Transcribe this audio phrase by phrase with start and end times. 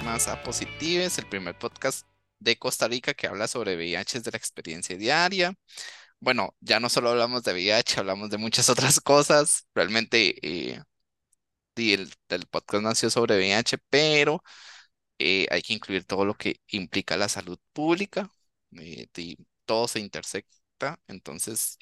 [0.00, 0.40] más a
[1.18, 2.06] el primer podcast
[2.38, 5.54] de Costa Rica que habla sobre VIH de la experiencia diaria.
[6.20, 9.66] Bueno, ya no solo hablamos de VIH, hablamos de muchas otras cosas.
[9.74, 10.82] Realmente eh,
[11.76, 12.10] el,
[12.50, 14.42] podcast nació sobre VIH, pero
[15.18, 18.30] eh, hay que incluir todo lo que implica la salud pública.
[18.78, 20.98] Eh, y todo se intersecta.
[21.08, 21.78] Entonces,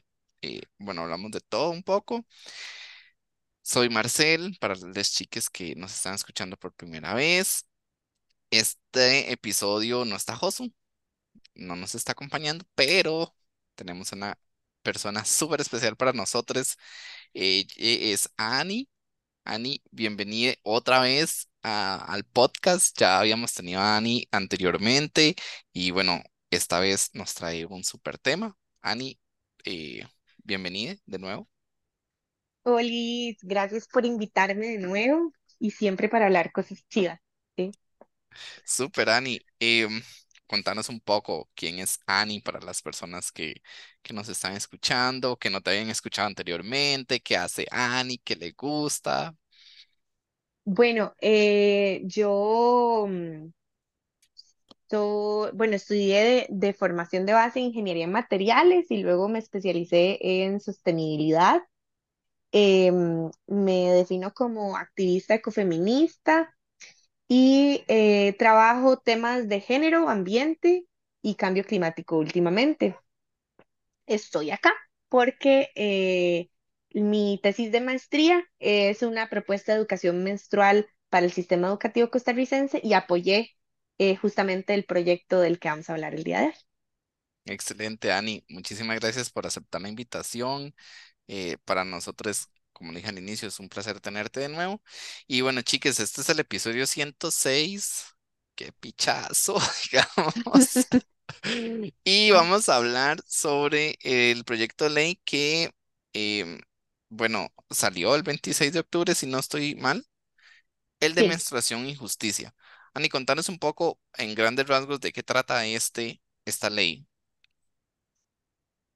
[0.78, 2.24] bueno, hablamos de todo un poco.
[3.62, 7.69] Soy Marcel, para las chiques que nos están escuchando por primera vez.
[8.50, 10.72] Este episodio no está Josu,
[11.54, 13.34] no nos está acompañando, pero
[13.76, 14.38] tenemos una
[14.82, 16.76] persona súper especial para nosotros.
[17.34, 18.88] Ella es Ani.
[19.44, 22.98] Ani, bienvenida otra vez al podcast.
[22.98, 25.36] Ya habíamos tenido a Ani anteriormente
[25.72, 28.56] y bueno, esta vez nos trae un súper tema.
[28.82, 29.20] Ani,
[29.64, 30.02] eh,
[30.44, 31.48] bienvenida de nuevo.
[32.64, 37.20] Oli, gracias por invitarme de nuevo y siempre para hablar cosas chidas.
[37.56, 37.72] ¿sí?
[38.64, 39.40] Super, Ani.
[39.58, 40.02] Em,
[40.46, 43.62] contanos un poco quién es Ani para las personas que,
[44.02, 48.52] que nos están escuchando, que no te habían escuchado anteriormente, qué hace Ani, qué le
[48.52, 49.34] gusta.
[50.64, 53.48] Bueno, eh, yo mm,
[55.54, 60.18] bueno, estudié de, de formación de base en ingeniería en materiales y luego me especialicé
[60.20, 61.62] en sostenibilidad.
[62.52, 66.54] Em, me defino como activista ecofeminista
[67.32, 70.86] y eh, trabajo temas de género, ambiente
[71.22, 72.96] y cambio climático últimamente.
[74.06, 74.72] Estoy acá
[75.08, 76.50] porque eh,
[76.92, 82.80] mi tesis de maestría es una propuesta de educación menstrual para el sistema educativo costarricense
[82.82, 83.52] y apoyé
[83.98, 86.54] eh, justamente el proyecto del que vamos a hablar el día de hoy.
[87.44, 88.44] Excelente, Ani.
[88.48, 90.74] Muchísimas gracias por aceptar la invitación.
[91.64, 94.82] Para nosotros, como dije al inicio, es un placer tenerte de nuevo.
[95.28, 98.06] Y bueno, chicas, este es el episodio 106.
[98.56, 99.58] Qué pichazo,
[99.92, 100.88] digamos.
[102.04, 105.72] Y vamos a hablar sobre el proyecto de ley que,
[106.12, 106.60] em,
[107.08, 110.06] bueno, salió el 26 de octubre, si no estoy mal,
[111.00, 112.54] el de menstruación y justicia.
[112.94, 117.06] Ani, contanos un poco en grandes rasgos de qué trata este, esta ley.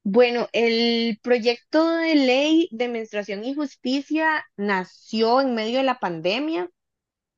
[0.07, 6.69] Bueno, el proyecto de ley de menstruación y justicia nació en medio de la pandemia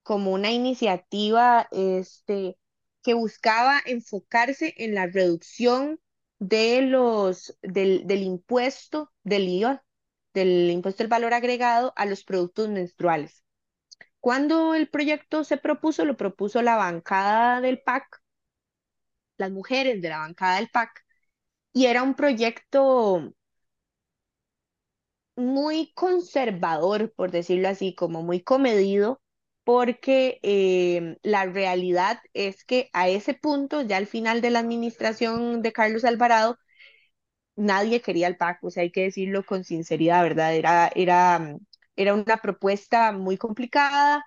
[0.02, 2.58] como una iniciativa este,
[3.02, 6.00] que buscaba enfocarse en la reducción
[6.40, 9.84] de los, del, del impuesto del IVA,
[10.34, 13.44] del impuesto del valor agregado a los productos menstruales.
[14.20, 18.22] Cuando el proyecto se propuso, lo propuso la bancada del PAC,
[19.38, 21.05] las mujeres de la bancada del PAC,
[21.76, 23.34] y era un proyecto
[25.36, 29.20] muy conservador, por decirlo así, como muy comedido,
[29.64, 35.62] porque eh, la realidad es que a ese punto, ya al final de la administración
[35.62, 36.58] de Carlos Alvarado,
[37.56, 40.54] nadie quería el PAC, o sea, hay que decirlo con sinceridad, ¿verdad?
[40.56, 41.56] Era, era,
[41.96, 44.24] era una propuesta muy complicada,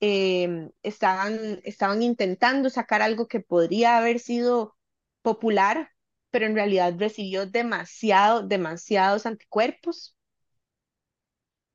[0.00, 4.76] em, estaban, estaban intentando sacar algo que podría haber sido
[5.22, 5.90] popular,
[6.30, 10.16] pero en realidad recibió demasiado, demasiados anticuerpos.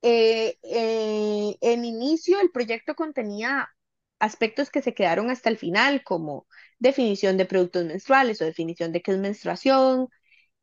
[0.02, 3.70] Eh, eh, en inicio el proyecto contenía
[4.20, 6.46] aspectos que se quedaron hasta el final, como
[6.80, 10.08] definición de productos menstruales o definición de qué es menstruación.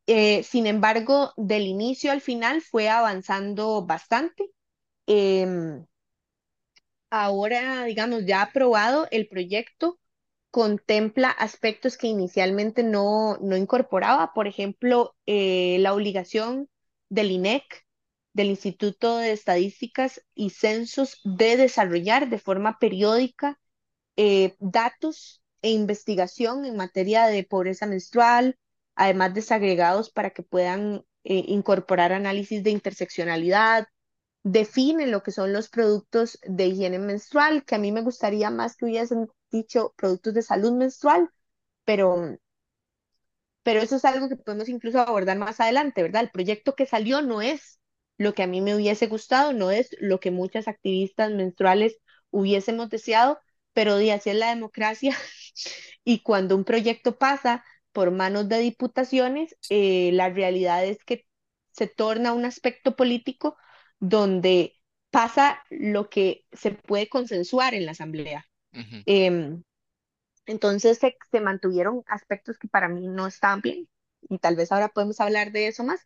[0.07, 4.51] Eh, sin embargo, del inicio al final fue avanzando bastante.
[5.07, 5.87] Em,
[7.11, 9.99] ahora, digamos, ya aprobado el proyecto,
[10.51, 16.69] contempla aspectos que inicialmente no, no incorporaba, por ejemplo, eh, la obligación
[17.09, 17.87] del INEC,
[18.33, 23.59] del Instituto de Estadísticas y Censos, de desarrollar de forma periódica
[24.17, 28.59] eh, datos e investigación en materia de pobreza menstrual,
[28.95, 33.87] además desagregados para que puedan eh, incorporar análisis de interseccionalidad,
[34.43, 38.77] define lo que son los productos de higiene menstrual, que a mí me gustaría más
[38.77, 41.31] que hubiesen dicho productos de salud menstrual,
[41.85, 42.39] pero,
[43.63, 46.23] pero eso es algo que podemos incluso abordar más adelante, ¿verdad?
[46.23, 47.81] El proyecto que salió no es
[48.19, 51.99] lo que a mí me hubiese gustado, no es lo que muchas activistas menstruales
[52.31, 53.39] hubiésemos deseado,
[53.73, 55.17] pero de así es la democracia
[56.05, 61.27] y cuando un proyecto pasa por manos de diputaciones, eh, la realidad es que
[61.73, 63.57] se torna un aspecto político
[64.01, 64.77] donde
[65.11, 68.50] pasa lo que se puede consensuar en la asamblea.
[68.73, 69.63] Em,
[70.47, 73.89] entonces se, mantuvieron aspectos que para mí no estaban bien
[74.29, 76.01] y tal vez ahora podemos hablar de eso más,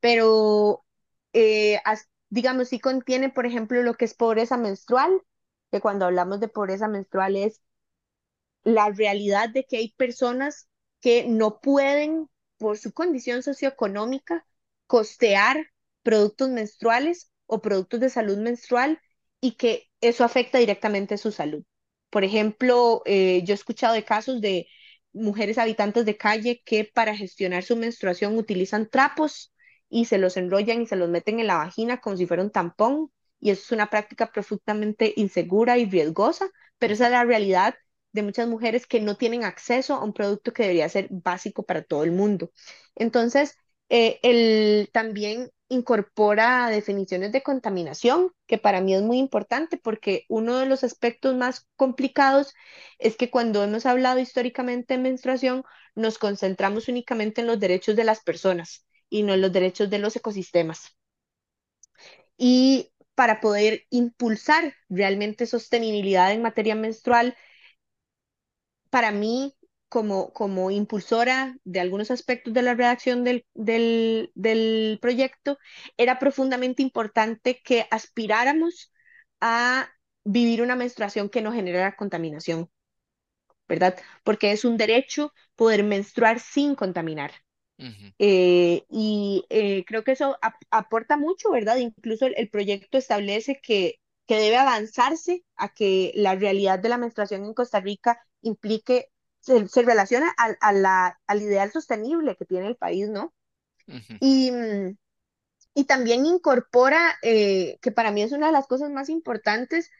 [0.00, 0.84] pero
[1.32, 1.80] eh,
[2.30, 5.22] digamos, sí contiene, por ejemplo, lo que es pobreza menstrual,
[5.70, 7.60] que cuando hablamos de pobreza menstrual es
[8.64, 10.68] la realidad de que hay personas
[11.00, 12.28] que no pueden,
[12.58, 14.44] por su condición socioeconómica,
[14.86, 15.70] costear
[16.02, 19.00] productos menstruales o productos de salud menstrual
[19.40, 21.64] y que eso afecta directamente su salud.
[22.10, 24.68] Por ejemplo, eh, yo he escuchado de casos de
[25.12, 29.52] mujeres habitantes de calle que para gestionar su menstruación utilizan trapos
[29.88, 32.50] y se los enrollan y se los meten en la vagina como si fuera un
[32.50, 33.10] tampón.
[33.40, 37.74] Y eso es una práctica profundamente insegura y riesgosa, pero esa es la realidad
[38.12, 41.82] de muchas mujeres que no tienen acceso a un producto que debería ser básico para
[41.82, 42.50] todo el mundo.
[42.96, 43.56] Entonces,
[43.88, 50.56] eh, el, también incorpora definiciones de contaminación, que para mí es muy importante porque uno
[50.58, 52.54] de los aspectos más complicados
[52.98, 58.04] es que cuando hemos hablado históricamente de menstruación, nos concentramos únicamente en los derechos de
[58.04, 60.96] las personas y no en los derechos de los ecosistemas.
[62.36, 67.36] Y para poder impulsar realmente sostenibilidad en materia menstrual,
[68.90, 69.57] para mí
[69.88, 75.58] como, como impulsora de algunos aspectos de la redacción del, del, del proyecto,
[75.96, 78.92] era profundamente importante que aspiráramos
[79.40, 79.88] a
[80.24, 82.70] vivir una menstruación que no generara contaminación,
[83.68, 83.98] ¿verdad?
[84.24, 87.32] Porque es un derecho poder menstruar sin contaminar.
[88.18, 90.36] Eh, y eh, creo que eso
[90.70, 91.76] aporta mucho, ¿verdad?
[91.76, 96.98] Incluso el, el, proyecto establece que, que debe avanzarse a que la realidad de la
[96.98, 103.34] menstruación en Costa Rica implique se, relaciona al ideal sostenible que tiene el país, ¿no?
[104.20, 104.52] y,
[105.74, 109.90] y, también incorpora, eh, que para mí es una de las cosas más importantes,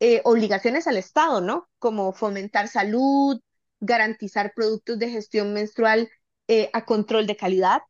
[0.00, 1.68] eh, obligaciones al Estado, ¿no?
[1.78, 3.40] Como fomentar salud,
[3.80, 6.10] garantizar productos de gestión menstrual
[6.48, 7.82] eh, a control de calidad,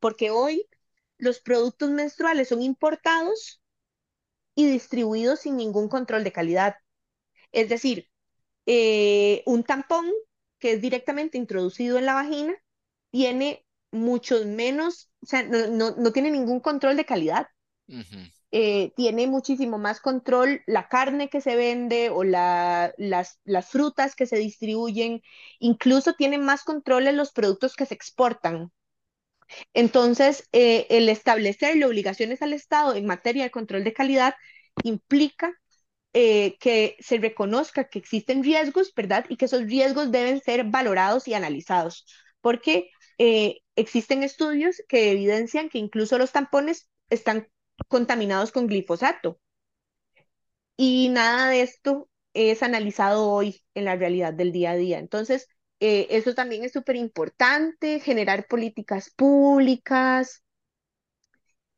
[0.00, 0.66] porque hoy
[1.18, 3.60] los productos menstruales son importados
[4.54, 6.76] y distribuidos sin ningún control de calidad.
[7.52, 8.09] Es decir,
[8.72, 10.06] eh, un tampón
[10.60, 12.54] que es directamente introducido en la vagina
[13.10, 17.48] tiene muchos menos, o sea, no, no, tiene ningún control de calidad.
[18.52, 24.14] Eh, tiene muchísimo más control la carne que se vende o la, las, las, frutas
[24.14, 25.20] que se distribuyen,
[25.58, 28.70] incluso tienen más control en los productos que se exportan.
[29.74, 34.36] Entonces, eh, el establecerle obligaciones al Estado en materia de control de calidad
[34.84, 35.52] implica
[36.12, 39.26] eh, que se reconozca que existen riesgos, ¿verdad?
[39.28, 42.06] Y que esos riesgos deben ser valorados y analizados,
[42.40, 47.48] porque eh, existen estudios que evidencian que incluso los tampones están
[47.88, 49.40] contaminados con glifosato.
[50.76, 54.98] Y nada de esto es analizado hoy en la realidad del día a día.
[54.98, 55.48] Entonces,
[55.80, 60.42] eh, eso también es súper importante, generar políticas públicas,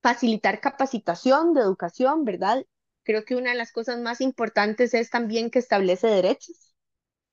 [0.02, 2.64] facilitar capacitación de educación, ¿verdad?
[3.04, 6.74] Creo que una de las cosas más importantes es también que establece derechos,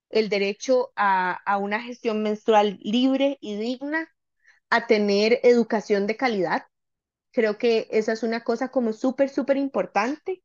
[0.10, 4.10] el derecho a, a una gestión menstrual libre y digna,
[4.70, 6.66] a tener educación de calidad.
[7.32, 10.44] Creo que esa es una cosa como súper, súper importante.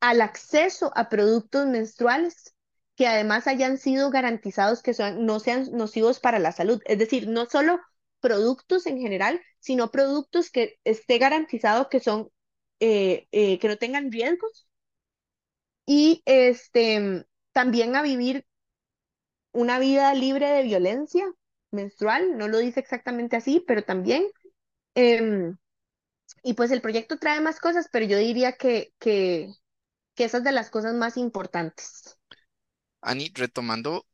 [0.00, 2.54] Al acceso a productos menstruales
[2.96, 6.80] que además hayan sido garantizados que son, no sean nocivos para la salud.
[6.86, 7.80] Es decir, no solo
[8.20, 12.30] productos en general, sino productos que esté garantizado que son
[12.80, 14.68] eh, eh, que no tengan riesgos
[15.86, 18.46] y este, también a vivir
[19.52, 21.24] una vida libre de violencia
[21.70, 24.24] menstrual, no lo dice exactamente así, pero también.
[24.94, 25.56] Em,
[26.42, 29.50] y pues el proyecto trae más cosas, pero yo diría que, que,
[30.16, 32.18] que esas de las cosas más importantes.
[33.02, 34.06] Ani, retomando,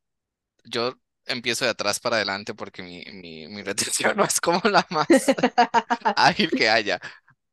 [0.64, 0.94] yo
[1.26, 5.08] empiezo de atrás para adelante porque mi, mi, mi retención no es como la más
[6.16, 7.00] ágil que haya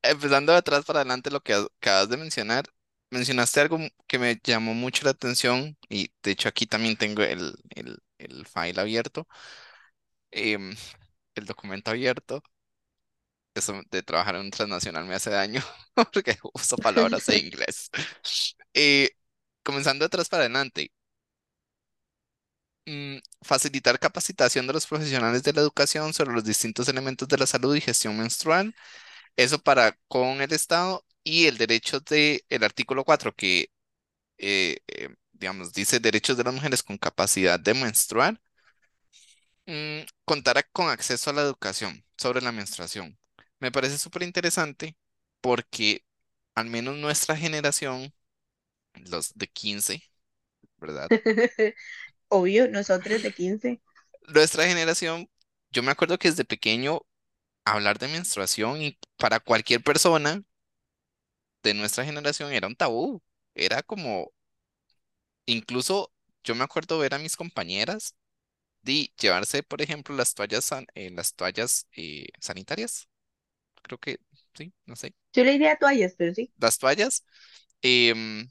[0.09, 2.65] empezando de atrás para adelante lo que acabas de mencionar,
[3.11, 7.55] mencionaste algo que me llamó mucho la atención y de hecho aquí también tengo el,
[7.75, 9.27] el, el file abierto,
[10.31, 10.75] em,
[11.35, 12.41] el documento abierto.
[13.53, 15.61] Eso de trabajar en un transnacional me hace daño
[16.13, 17.89] porque uso palabras en inglés.
[18.73, 19.11] Eh,
[19.63, 20.91] comenzando de atrás para adelante,
[22.85, 27.47] mm, facilitar capacitación de los profesionales de la educación sobre los distintos elementos de la
[27.47, 28.73] salud y gestión menstrual
[29.37, 33.71] eso para con el Estado y el derecho del el artículo 4 que,
[34.39, 38.41] eh, eh, digamos, dice derechos de las mujeres con capacidad de menstruar,
[39.65, 43.17] mm, contará con acceso a la educación sobre la menstruación.
[43.59, 44.97] Me parece súper interesante
[45.41, 46.05] porque
[46.55, 48.13] al menos nuestra generación,
[48.95, 50.03] los de 15,
[50.79, 51.11] ¿verdad?
[52.29, 53.81] Obvio, nosotros de 15.
[54.27, 55.29] Nuestra generación,
[55.71, 57.01] yo me acuerdo que desde pequeño
[57.73, 60.43] hablar de menstruación y para cualquier persona
[61.63, 63.21] de nuestra generación era un tabú.
[63.55, 64.31] Era como,
[65.45, 66.11] incluso
[66.43, 68.15] yo me acuerdo ver a mis compañeras
[68.83, 73.09] de llevarse, por ejemplo, las toallas, san- eh, las toallas eh, sanitarias,
[73.83, 74.19] creo que
[74.55, 76.51] sí, no sé, Yo le diría toallas, pero sí.
[76.57, 77.25] las toallas,
[77.81, 78.49] em,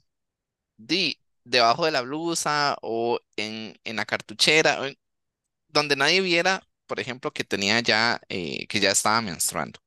[0.77, 4.79] di debajo de la blusa o en, en la cartuchera,
[5.69, 9.79] donde nadie viera, por ejemplo, que tenía ya, eh, que ya estaba menstruando.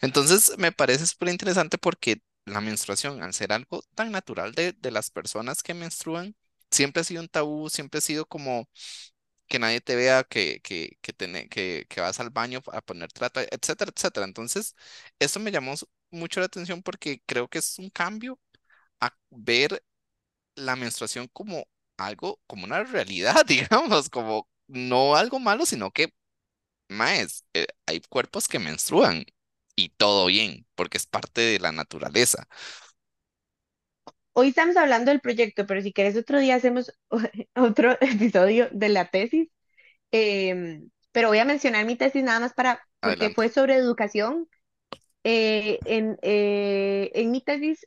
[0.00, 4.90] Entonces, me parece súper interesante porque la menstruación, al ser algo tan natural de, de
[4.90, 6.36] las personas que menstruan,
[6.70, 8.68] siempre ha sido un tabú, siempre ha sido como
[9.48, 13.12] que nadie te vea que, que, que, tene- que, que vas al baño a poner
[13.12, 14.26] trata, etcétera, etcétera.
[14.26, 14.74] Entonces,
[15.18, 15.74] esto me llamó
[16.10, 18.38] mucho la atención porque creo que es un cambio
[19.00, 19.82] a ver
[20.56, 26.14] la menstruación como algo, como una realidad, digamos, como no algo malo, sino que,
[26.88, 27.44] más,
[27.86, 29.24] hay cuerpos que menstruan
[29.76, 32.48] y todo bien, porque es parte de la naturaleza.
[34.32, 36.92] Hoy estamos hablando del proyecto, pero si quieres otro día hacemos
[37.56, 39.48] otro episodio de la tesis.
[40.12, 43.30] Em, pero voy a mencionar mi tesis nada más para, porque Adelante.
[43.30, 44.48] fue sobre educación.
[45.24, 47.86] Eh, en, eh, en mi tesis,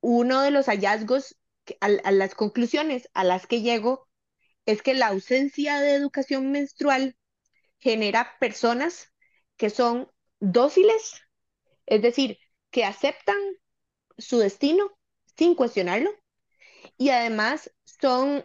[0.00, 1.36] uno de los hallazgos,
[1.80, 4.08] a, a las conclusiones a las que llego,
[4.66, 7.16] es que la ausencia de educación menstrual
[7.78, 9.12] genera personas
[9.56, 11.22] que son dóciles,
[11.86, 12.38] es decir,
[12.70, 13.36] que aceptan
[14.18, 14.96] su destino
[15.36, 16.10] sin cuestionarlo
[16.96, 18.44] y además son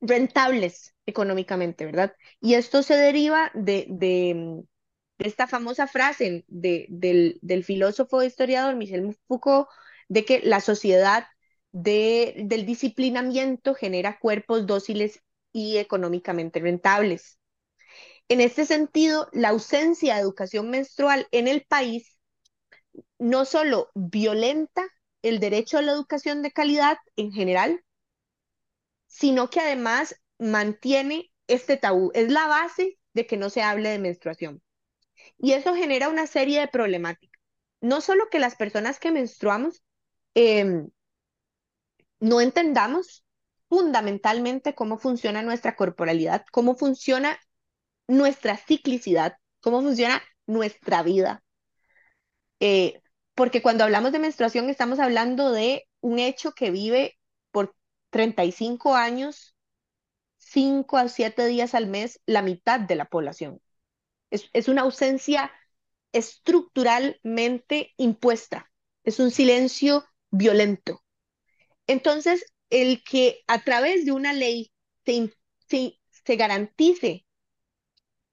[0.00, 2.14] rentables económicamente, ¿verdad?
[2.40, 4.62] Y esto se deriva de, de,
[5.18, 9.68] esta famosa frase de, del, del filósofo e historiador Michel Foucault,
[10.08, 11.26] de que la sociedad
[11.72, 17.37] de, del disciplinamiento genera cuerpos dóciles y económicamente rentables.
[18.28, 22.18] En este sentido, la ausencia de educación menstrual en el país
[23.18, 24.86] no solo violenta
[25.22, 27.84] el derecho a la educación de calidad en general,
[29.06, 32.10] sino que además mantiene este tabú.
[32.14, 34.62] Es la base de que no se hable de menstruación.
[35.38, 37.40] Y eso genera una serie de problemáticas.
[37.80, 39.82] No solo que las personas que menstruamos
[40.34, 40.84] eh,
[42.20, 43.24] no entendamos
[43.68, 47.38] fundamentalmente cómo funciona nuestra corporalidad, cómo funciona
[48.08, 51.42] nuestra ciclicidad, cómo funciona nuestra vida.
[52.60, 53.00] Eh,
[53.34, 57.18] porque cuando hablamos de menstruación estamos hablando de un hecho que vive
[57.50, 57.74] por
[58.10, 59.54] 35 años
[60.38, 63.60] 5 a 7 días al mes la mitad de la población.
[64.30, 65.52] Es, es una ausencia
[66.12, 68.70] estructuralmente impuesta,
[69.04, 71.04] es un silencio violento.
[71.86, 74.72] Entonces, el que a través de una ley
[75.04, 75.34] se,
[75.68, 77.26] se, se garantice,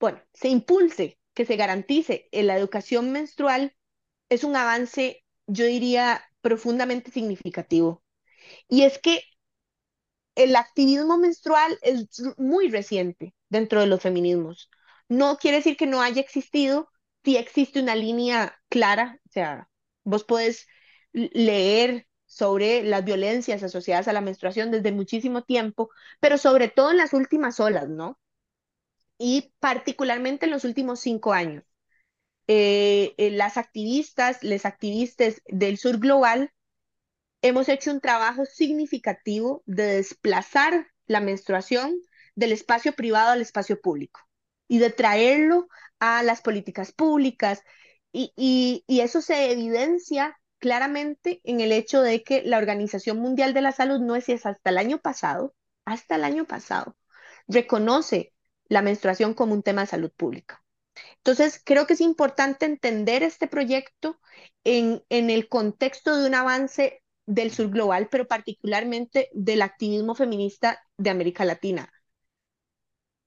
[0.05, 3.75] bueno, se impulse que se garantice en la educación menstrual
[4.29, 8.03] es un avance, yo diría, profundamente significativo.
[8.69, 9.23] Y es que
[10.35, 14.69] el activismo menstrual es muy reciente dentro de los feminismos.
[15.09, 16.89] No quiere decir que no haya existido,
[17.23, 19.69] sí existe una línea clara, o sea,
[20.03, 20.67] vos podés
[21.13, 26.97] leer sobre las violencias asociadas a la menstruación desde muchísimo tiempo, pero sobre todo en
[26.97, 28.19] las últimas olas, ¿no?
[29.17, 31.63] Y particularmente en los últimos cinco años.
[32.47, 36.51] Eh, eh, las activistas, les activistas del sur global
[37.41, 41.95] hemos hecho un trabajo significativo de desplazar la menstruación
[42.35, 44.19] del espacio privado al espacio público
[44.67, 45.67] y de traerlo
[45.99, 47.61] a las políticas públicas.
[48.11, 53.53] Y, y, y eso se evidencia claramente en el hecho de que la Organización Mundial
[53.53, 55.55] de la Salud no es hasta el año pasado,
[55.85, 56.95] hasta el año pasado,
[57.47, 58.33] reconoce
[58.67, 60.63] la menstruación como un tema de salud pública.
[61.17, 64.19] Entonces, creo que es importante entender este proyecto
[64.63, 70.81] en, en el contexto de un avance del sur global, pero particularmente del activismo feminista
[70.97, 71.91] de América Latina.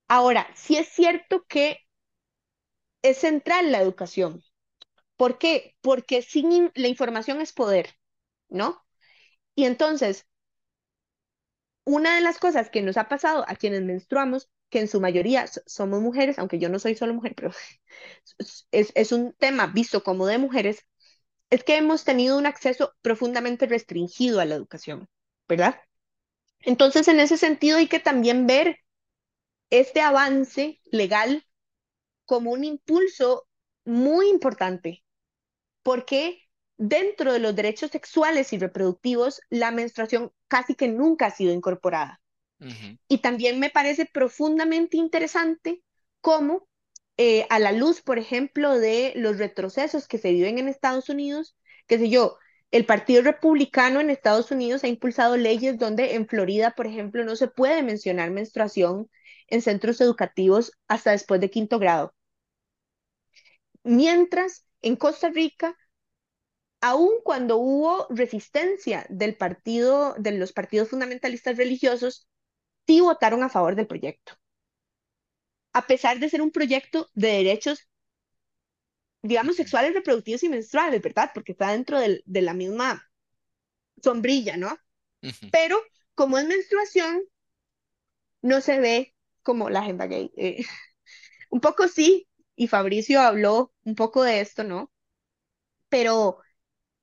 [0.07, 1.79] Ahora, sí es cierto que
[3.03, 4.43] es central la educación.
[5.17, 5.77] ¿Por qué?
[5.83, 7.91] Porque sin la información es poder,
[8.51, 8.85] ¿no?
[9.57, 10.27] Y entonces,
[11.85, 15.47] una de las cosas que nos ha pasado a quienes menstruamos, que en su mayoría
[15.67, 17.51] somos mujeres, aunque yo no soy solo mujer, pero
[18.71, 20.87] es, un tema visto como de mujeres,
[21.51, 25.09] es que hemos tenido un acceso profundamente restringido a la educación,
[25.49, 25.81] ¿verdad?
[26.61, 28.79] Entonces, en ese sentido, hay que también ver
[29.71, 31.45] este avance legal
[32.27, 33.47] como un impulso
[33.85, 35.05] muy importante,
[35.83, 36.43] porque
[36.77, 42.21] dentro de los derechos sexuales y reproductivos, la menstruación casi que nunca ha sido incorporada.
[43.09, 45.83] Y también me parece profundamente interesante
[46.21, 46.69] cómo,
[47.17, 51.57] eh, a la luz, por ejemplo, de los retrocesos que se viven en Estados Unidos,
[51.87, 52.37] qué sé yo,
[52.71, 57.35] el Partido Republicano en Estados Unidos ha impulsado leyes donde en Florida, por ejemplo, no
[57.37, 59.09] se puede mencionar menstruación
[59.47, 62.15] en centros educativos hasta después de quinto grado.
[63.85, 65.77] Mientras en Costa Rica,
[66.81, 72.29] aun cuando hubo resistencia del partido, de los partidos fundamentalistas religiosos,
[72.89, 74.33] sí votaron a favor del proyecto.
[75.73, 77.89] A pesar de ser un proyecto de derechos,
[79.23, 81.31] digamos, sexuales, reproductivos y menstruales, ¿verdad?
[81.35, 83.09] Porque está dentro del, de la misma
[84.03, 84.77] sombrilla, ¿no?
[85.51, 85.81] Pero
[86.15, 87.23] como es menstruación,
[88.43, 90.33] no se ve como la agenda gay.
[90.37, 90.65] Eh,
[91.51, 94.93] un poco sí, y Fabricio habló un poco de esto, ¿no?
[95.91, 96.39] Pero,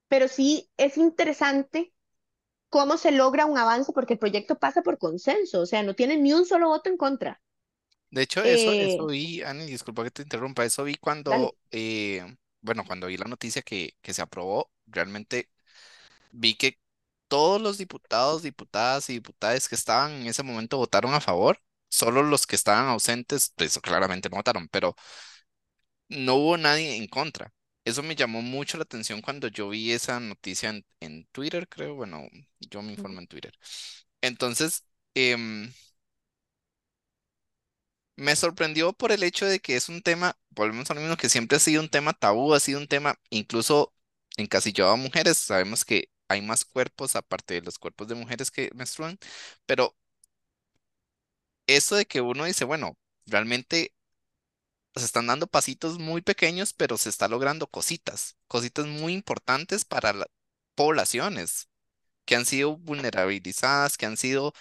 [0.10, 1.95] pero sí es interesante
[2.70, 6.18] cómo se logra un avance porque el proyecto pasa por consenso, o sea, no tiene
[6.18, 7.42] ni un solo voto en contra.
[8.12, 12.24] De hecho, eso, eso Eh, vi, Ani, disculpa que te interrumpa, eso vi cuando, eh,
[12.62, 15.50] bueno, cuando vi la noticia que, que se aprobó, realmente
[16.32, 16.80] vi que
[17.30, 22.24] todos los diputados, diputadas y diputadas que estaban en ese momento votaron a favor, solo
[22.24, 24.96] los que estaban ausentes, pues claramente no votaron, pero
[26.10, 27.54] no hubo nadie en contra.
[27.86, 31.96] Eso me llamó mucho la atención cuando yo vi esa noticia en, en Twitter, creo,
[31.96, 32.28] bueno,
[32.60, 33.54] yo me informo en Twitter.
[34.22, 35.72] Entonces, em,
[38.16, 41.30] me sorprendió por el hecho de que es un tema, volvemos a lo mismo, que
[41.30, 43.94] siempre ha sido un tema tabú, ha sido un tema incluso
[44.38, 45.38] encasillado a mujeres.
[45.38, 49.18] Sabemos que hay más cuerpos aparte de los cuerpos de mujeres que menstruan,
[49.66, 49.96] pero
[51.68, 53.95] eso de que uno dice, bueno, realmente
[54.96, 60.14] se están dando pasitos muy pequeños, pero se está logrando cositas, cositas muy importantes para
[60.14, 60.28] las
[60.76, 61.70] poblaciones
[62.26, 64.54] que han sido vulnerabilizadas, que han sido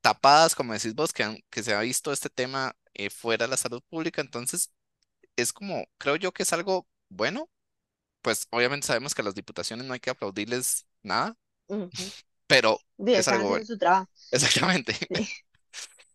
[0.00, 3.50] tapadas, como decís vos, que, han- que se ha visto este tema eh, fuera de
[3.50, 4.20] la salud pública.
[4.22, 4.72] Entonces,
[5.36, 7.50] es como, creo yo que es algo bueno,
[8.22, 11.36] pues obviamente sabemos que a las diputaciones no hay que aplaudirles nada,
[12.46, 12.78] pero
[13.14, 14.10] es algo bueno, su trabajo.
[14.32, 14.94] exactamente.
[15.08, 15.30] Sí,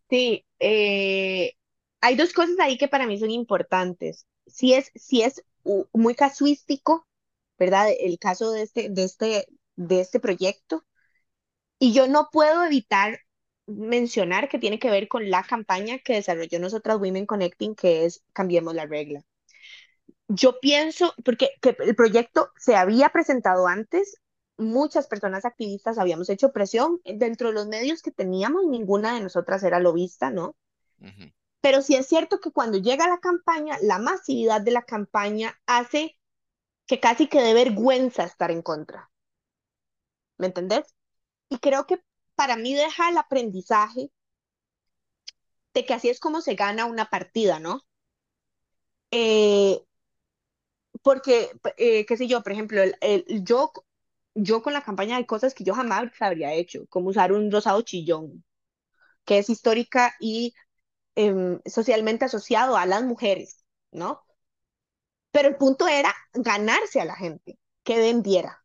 [0.10, 1.54] sí eh,
[2.02, 4.28] hay dos cosas ahí que para mí son importantes.
[4.48, 5.44] Si es, si es
[5.94, 7.08] muy casuístico,
[7.58, 7.88] ¿verdad?
[8.00, 10.84] El caso de este, de este, de este proyecto.
[11.80, 13.20] Y yo no puedo evitar
[13.68, 18.24] mencionar que tiene que ver con la campaña que desarrolló nosotras Women Connecting, que es
[18.34, 19.24] Cambiemos la regla.
[20.28, 24.16] Yo pienso, porque que el proyecto se había presentado antes,
[24.58, 29.64] muchas personas activistas habíamos hecho presión dentro de los medios que teníamos, ninguna de nosotras
[29.64, 30.56] era lobista, ¿no?
[31.00, 31.32] Ujú,
[31.62, 36.18] Pero sí es cierto que cuando llega la campaña, la masividad de la campaña hace
[36.88, 39.12] que casi que dé vergüenza estar en contra,
[40.38, 40.94] ¿me entendés?
[41.50, 42.02] Y creo que
[42.36, 44.12] para mí deja el aprendizaje
[45.74, 47.82] de que así es como se gana una partida, ¿no?
[49.12, 49.84] Eh,
[51.02, 52.82] porque, eh, qué sé yo, por ejemplo,
[53.44, 53.72] yo,
[54.36, 57.82] yo con la campaña hay cosas que yo jamás habría hecho, como usar un rosado
[57.82, 58.44] chillón,
[59.26, 60.54] que es histórica y
[61.16, 64.24] em, socialmente asociado a las mujeres, ¿no?
[65.34, 68.64] Pero el punto era ganarse a la gente, que vendiera.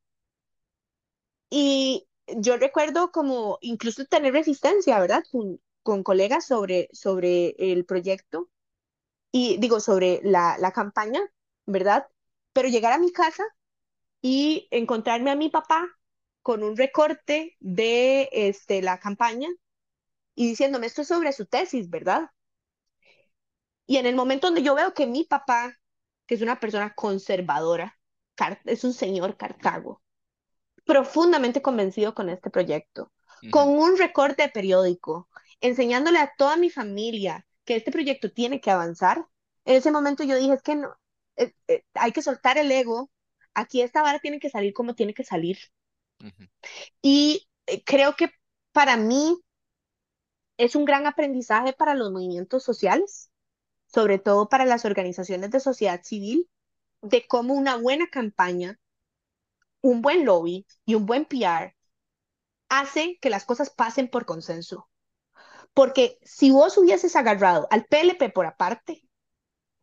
[1.51, 5.25] Y yo recuerdo como incluso tener resistencia, ¿verdad?
[5.31, 8.51] Con, con colegas sobre, sobre el proyecto
[9.33, 11.23] y digo, sobre la, la campaña,
[11.67, 12.09] ¿verdad?
[12.55, 13.45] Pero llegar a mi casa
[14.23, 15.87] y encontrarme a mi papá
[16.43, 19.49] con un recorte de este, la campaña
[20.37, 22.31] y diciéndome esto es sobre su tesis, ¿verdad?
[23.87, 25.77] Y en el momento donde yo veo que mi papá,
[26.27, 27.99] que es una persona conservadora,
[28.64, 30.03] es un señor Cartago,
[30.85, 33.12] profundamente convencido con este proyecto,
[33.51, 35.29] con ujú, un recorte de periódico,
[35.61, 39.27] enseñándole a toda mi familia que este proyecto tiene que avanzar,
[39.64, 40.96] en ese momento yo dije, es que no,
[41.37, 43.11] eh, eh, hay que soltar el ego,
[43.55, 45.59] aquí esta vara tiene que salir como tiene que salir.
[46.20, 46.46] ujú,
[47.03, 48.31] Y eh, creo que
[48.72, 49.38] para mí
[50.59, 53.31] es un gran aprendizaje para los movimientos sociales,
[53.97, 56.51] sobre todo para las organizaciones de sociedad civil,
[57.01, 58.79] de cómo una buena campaña,
[59.81, 61.75] un buen lobby y un buen PR
[62.69, 64.91] hace que las cosas pasen por consenso.
[65.73, 69.01] Porque si vos hubieses agarrado al PLP por aparte,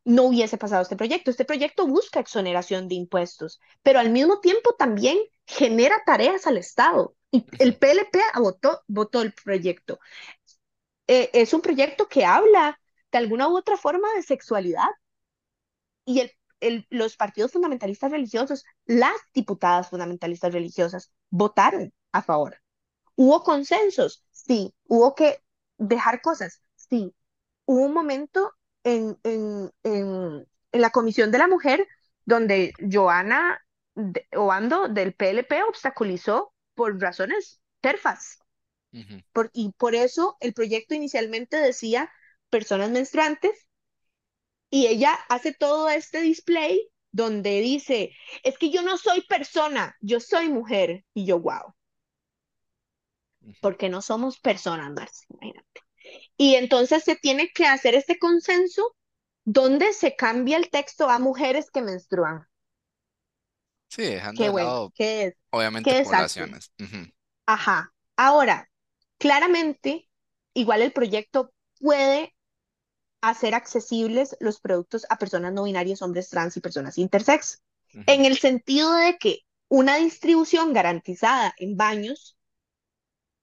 [0.05, 1.31] no hubiese pasado este proyecto.
[1.31, 7.15] Este proyecto busca exoneración de impuestos, pero al mismo tiempo también genera tareas al Estado.
[7.31, 9.99] Y el PLP votó, votó el proyecto.
[11.07, 12.79] Eh, es un proyecto que habla
[13.13, 14.89] de alguna u otra forma de sexualidad
[16.05, 22.57] y el, el, los partidos fundamentalistas religiosos, las diputadas fundamentalistas religiosas, votaron a favor.
[23.15, 24.25] ¿Hubo consensos?
[24.31, 24.73] Sí.
[24.87, 25.41] ¿Hubo que
[25.77, 26.61] dejar cosas?
[26.75, 27.15] Sí.
[27.65, 28.51] Hubo un momento
[28.83, 31.87] en, en, en, en la Comisión de la Mujer
[32.25, 33.59] donde Joana
[33.95, 38.39] de- Obando del PLP obstaculizó por razones terfas.
[38.93, 42.11] ujú, Por- y por eso el proyecto inicialmente decía
[42.53, 43.67] personas menstruantes
[44.69, 48.11] y ella hace todo este display donde dice,
[48.43, 51.03] es que yo no soy persona, yo soy mujer.
[51.15, 51.73] Y yo, wow,
[53.59, 55.81] porque no somos personas, Marce, imagínate.
[56.37, 58.95] Y entonces se tiene que hacer este consenso
[59.45, 62.47] donde se cambia el texto a mujeres que menstruan.
[63.89, 66.71] Sí, dejando Qué de bueno, lado, qué es, obviamente, qué poblaciones.
[67.47, 67.93] Ajá.
[68.15, 68.69] Ahora,
[69.17, 70.07] claramente,
[70.53, 72.32] igual el proyecto puede
[73.29, 77.61] hacer accesibles los productos a personas no binarias, hombres trans y personas intersex,
[78.05, 82.37] en el sentido de que una distribución garantizada en baños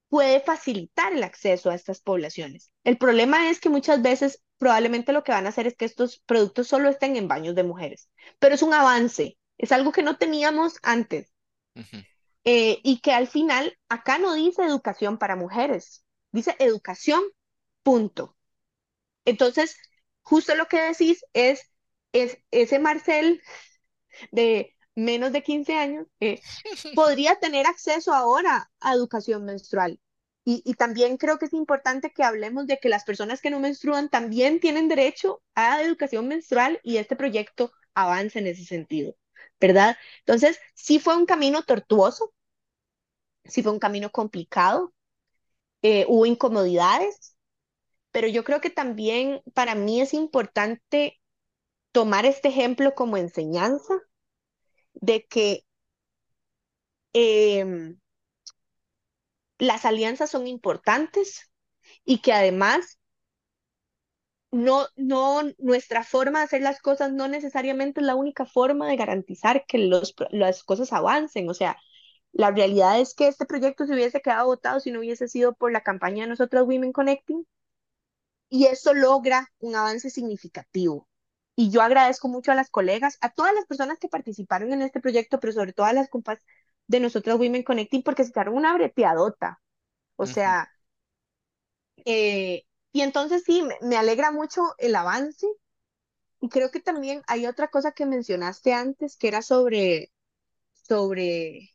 [0.08, 2.70] puede facilitar el acceso a estas poblaciones.
[2.84, 6.18] El problema es que muchas veces probablemente lo que van a hacer es que estos
[6.26, 10.18] productos solo estén en baños de mujeres, pero es un avance, es algo que no
[10.18, 11.32] teníamos antes
[12.44, 17.22] eh, y que al final acá no dice educación para mujeres, dice educación,
[17.82, 18.36] punto.
[19.30, 19.76] Entonces,
[20.22, 21.62] justo lo que decís es,
[22.12, 23.42] es ese Marcel
[24.32, 26.40] de menos de 15 años eh,
[26.94, 30.00] podría tener acceso ahora a educación menstrual.
[30.44, 33.60] Y, y también creo que es importante que hablemos de que las personas que no
[33.60, 39.14] menstruan también tienen derecho a educación menstrual y este proyecto avanza en ese sentido,
[39.60, 39.96] ¿verdad?
[40.20, 42.32] Entonces, sí fue un camino tortuoso,
[43.44, 44.92] sí fue un camino complicado,
[45.82, 47.29] eh, hubo incomodidades,
[48.12, 51.20] pero yo creo que también para mí es importante
[51.92, 53.94] tomar este ejemplo como enseñanza
[54.94, 55.64] de que
[57.12, 57.98] em,
[59.58, 61.50] las alianzas son importantes
[62.04, 62.98] y que además
[64.52, 68.96] no, no, nuestra forma de hacer las cosas no necesariamente es la única forma de
[68.96, 71.48] garantizar que los, las cosas avancen.
[71.48, 71.76] O sea,
[72.32, 75.72] la realidad es que este proyecto se hubiese quedado votado si no hubiese sido por
[75.72, 77.46] la campaña de nosotras Women Connecting
[78.50, 81.08] y eso logra un avance significativo.
[81.56, 85.00] Y yo agradezco mucho a las colegas, a todas las personas que participaron en este
[85.00, 86.40] proyecto, pero sobre todo a las compas
[86.88, 89.62] de nosotras Women Connecting porque se echaron una breteadota.
[90.16, 90.70] O sea,
[92.04, 95.46] eh, y entonces sí, me, me alegra mucho el avance.
[96.40, 100.12] Y creo que también hay otra cosa que mencionaste antes, que era sobre,
[100.74, 101.70] sobre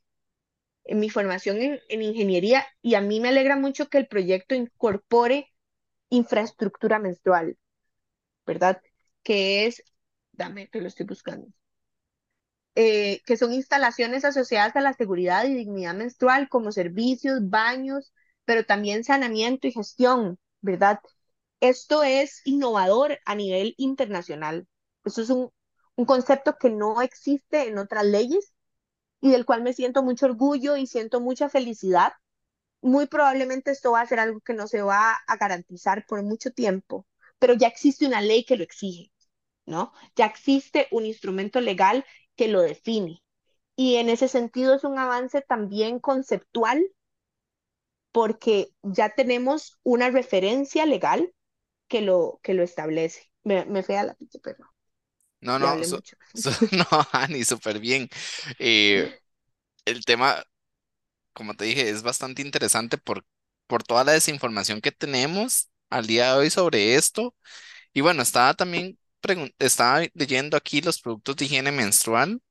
[0.86, 2.66] eh, mi formación en, en ingeniería.
[2.82, 5.54] Y a mí me alegra mucho que el proyecto incorpore
[6.16, 7.58] infraestructura menstrual,
[8.46, 8.82] ¿verdad?
[9.24, 9.84] Que es,
[10.34, 11.48] dame que lo estoy buscando,
[12.76, 18.14] eh, que son instalaciones asociadas a la seguridad y dignidad menstrual, como servicios, baños,
[18.46, 21.00] pero también saneamiento y gestión, ¿verdad?
[21.62, 24.68] Esto es innovador a nivel internacional.
[25.06, 25.52] Esto es un,
[25.96, 28.54] un concepto que no existe en otras leyes
[29.22, 32.14] y del cual me siento mucho orgullo y siento mucha felicidad.
[32.82, 36.52] Muy probablemente esto va a ser algo que no se va a garantizar por mucho
[36.52, 37.08] tiempo,
[37.40, 39.12] pero ya existe una ley que lo exige,
[39.66, 39.94] ¿no?
[40.16, 43.24] Ya existe un instrumento legal que lo define.
[43.78, 46.84] Y en ese sentido es un avance también conceptual
[48.12, 51.34] porque ya tenemos una referencia legal
[51.90, 53.32] que lo, que lo establece.
[53.44, 54.72] Me, me fui a la pinche perro,
[55.42, 56.02] No, no, su-
[56.72, 58.10] no, Ani, súper bien.
[58.60, 59.12] Eh,
[59.86, 60.44] el tema,
[61.36, 63.26] como te dije, es bastante interesante por,
[63.68, 67.36] por toda la desinformación que tenemos al día de hoy sobre esto.
[67.94, 69.00] Y bueno, estaba también
[69.60, 72.42] estaba leyendo aquí los productos de higiene menstrual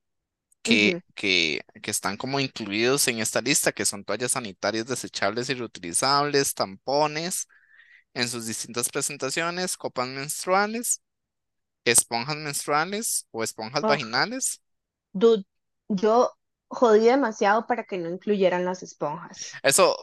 [0.63, 5.55] que, que, que están como incluidos en esta lista, que son toallas sanitarias desechables y
[5.55, 7.49] reutilizables, tampones
[8.15, 11.03] en sus distintas presentaciones, copas menstruales,
[11.85, 14.63] esponjas menstruales o esponjas vaginales.
[15.13, 15.45] dude,
[15.89, 16.31] yo
[16.75, 19.97] jodí demasiado para que no incluyeran las esponjas, Eso,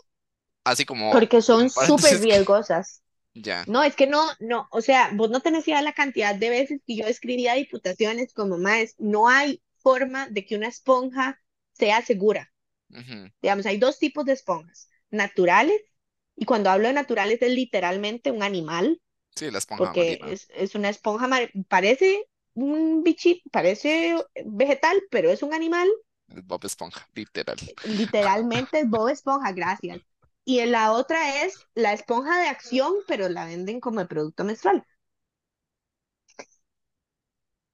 [0.65, 3.03] así como, porque son súper riesgosas.
[3.35, 3.65] ya.
[3.65, 6.49] No, es que no, no, o sea, vos no tenés idea de la cantidad de
[6.49, 11.39] veces que yo escribía a diputaciones como más, no hay forma de que una esponja
[11.73, 12.53] sea segura.
[12.91, 15.81] ujú, Digamos, hay dos tipos de esponjas, naturales,
[16.35, 19.01] y cuando hablo de naturales es literalmente un animal,
[19.35, 21.27] Sí, la esponja porque es, es una esponja,
[21.67, 25.89] parece un bichito, parece vegetal, pero es un animal,
[26.43, 27.57] Bob Esponja, literal.
[27.83, 30.01] literalmente es Bob Esponja, gracias.
[30.43, 34.43] Y en la otra es la esponja de acción, pero la venden como el producto
[34.43, 34.83] menstrual.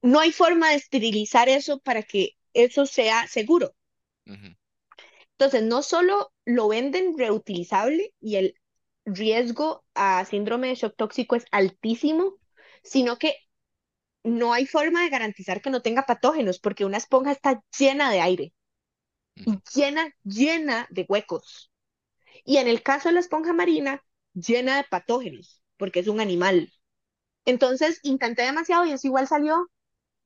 [0.02, 3.74] No hay forma de esterilizar eso para que eso sea seguro.
[4.26, 8.56] Entonces, no solo lo venden reutilizable y el
[9.06, 12.38] riesgo a síndrome de shock tóxico es altísimo,
[12.84, 13.36] sino que
[14.28, 18.22] no hay forma de garantizar que no tenga patógenos porque una esponja está llena de
[18.22, 18.54] aire
[19.36, 21.72] y llena, llena de huecos.
[22.46, 26.72] Y en el caso de la esponja marina, llena de patógenos porque es un animal.
[27.46, 29.70] Entonces, intenté demasiado y eso igual salió.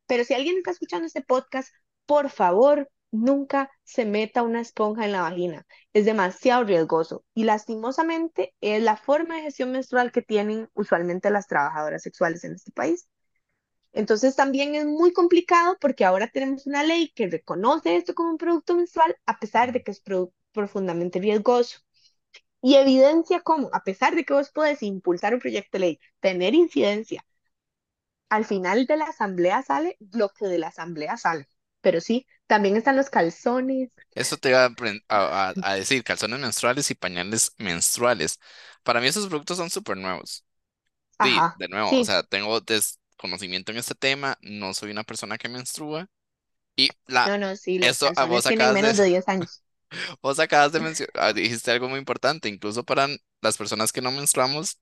[0.07, 1.73] Pero si alguien está escuchando este podcast,
[2.05, 5.65] por favor, nunca se meta una esponja en la vagina.
[5.93, 11.47] Es demasiado riesgoso y lastimosamente es la forma de gestión menstrual que tienen usualmente las
[11.47, 13.07] trabajadoras sexuales en este país.
[13.93, 18.37] Entonces también es muy complicado porque ahora tenemos una ley que reconoce esto como un
[18.37, 20.01] producto menstrual a pesar de que es
[20.51, 21.79] profundamente riesgoso.
[22.61, 26.53] Y evidencia cómo, a pesar de que vos podés impulsar un proyecto de ley, tener
[26.53, 27.25] incidencia,
[28.29, 31.47] al final de la asamblea sale lo que de la asamblea sale.
[31.81, 33.89] Pero sí, también están los calzones.
[34.13, 34.69] Eso te iba
[35.09, 38.39] a, a, decir, calzones menstruales y pañales menstruales.
[38.83, 40.45] Para mí esos productos son súper nuevos.
[41.21, 42.61] Sí, de nuevo, o sea, tengo
[43.21, 46.07] desconocimiento en este tema, no soy una persona que menstrua.
[46.75, 49.63] Y la, no, no, sí, eso a vos tienen menos de 10 años.
[50.21, 53.07] Vos acabas de mencionar, ah, dijiste algo muy importante, incluso para
[53.41, 54.79] las personas que no menstruamos,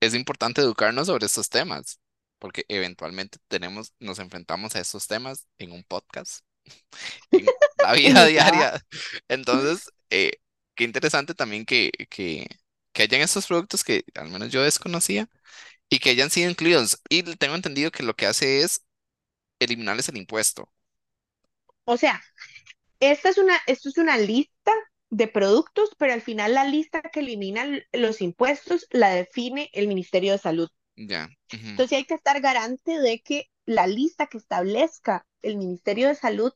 [0.00, 1.98] es importante educarnos sobre estos temas,
[2.38, 6.44] porque eventualmente tenemos, nos enfrentamos a estos temas en un podcast,
[7.30, 7.46] en
[7.78, 8.80] la vida diaria.
[9.28, 10.32] Entonces, eh,
[10.74, 12.46] qué interesante también que, que,
[12.92, 15.28] que hayan estos productos que al menos yo desconocía
[15.94, 17.00] y que hayan sido incluidos.
[17.08, 18.84] Y tengo entendido que lo que hace es
[19.60, 20.68] eliminarles el impuesto.
[21.84, 22.20] O sea,
[22.98, 24.72] esta es una, esto es una lista
[25.10, 30.32] de productos, pero al final la lista que elimina los impuestos la define el Ministerio
[30.32, 30.68] de Salud.
[30.96, 31.28] Ya.
[31.48, 36.52] Entonces hay que estar garante de que la lista que establezca el Ministerio de Salud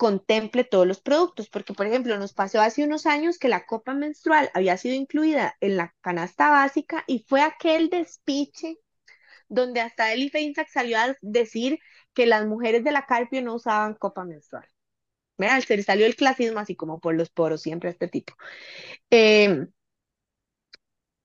[0.00, 3.92] contemple todos los productos, porque por ejemplo nos pasó hace unos años que la copa
[3.92, 8.78] menstrual había sido incluida en la canasta básica y fue aquel despiche
[9.50, 11.80] donde hasta Eli Feinsack salió a decir
[12.14, 14.66] que las mujeres de la Carpio no usaban copa menstrual.
[15.36, 18.32] Mira, se le salió el clasismo así como por los poros, siempre este tipo.
[19.10, 19.70] Em,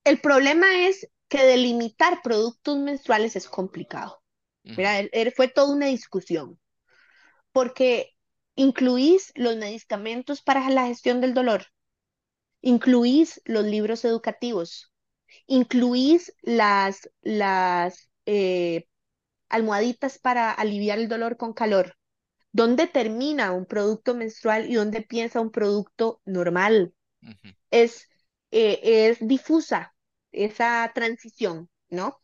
[0.04, 4.22] el problema es que delimitar productos menstruales es complicado.
[4.64, 5.02] Mira,
[5.34, 6.60] fue toda una discusión,
[7.54, 8.15] porque
[8.56, 11.66] incluís los medicamentos para la gestión del dolor,
[12.62, 14.92] incluís los libros educativos,
[15.48, 18.88] incluís las, las eh,
[19.50, 21.96] almohaditas para aliviar el dolor con calor,
[22.56, 26.94] ¿Dónde termina un producto menstrual y dónde piensa un producto normal?
[27.70, 28.08] es,
[28.52, 29.94] eh, es difusa
[30.32, 32.22] esa transición, ¿no?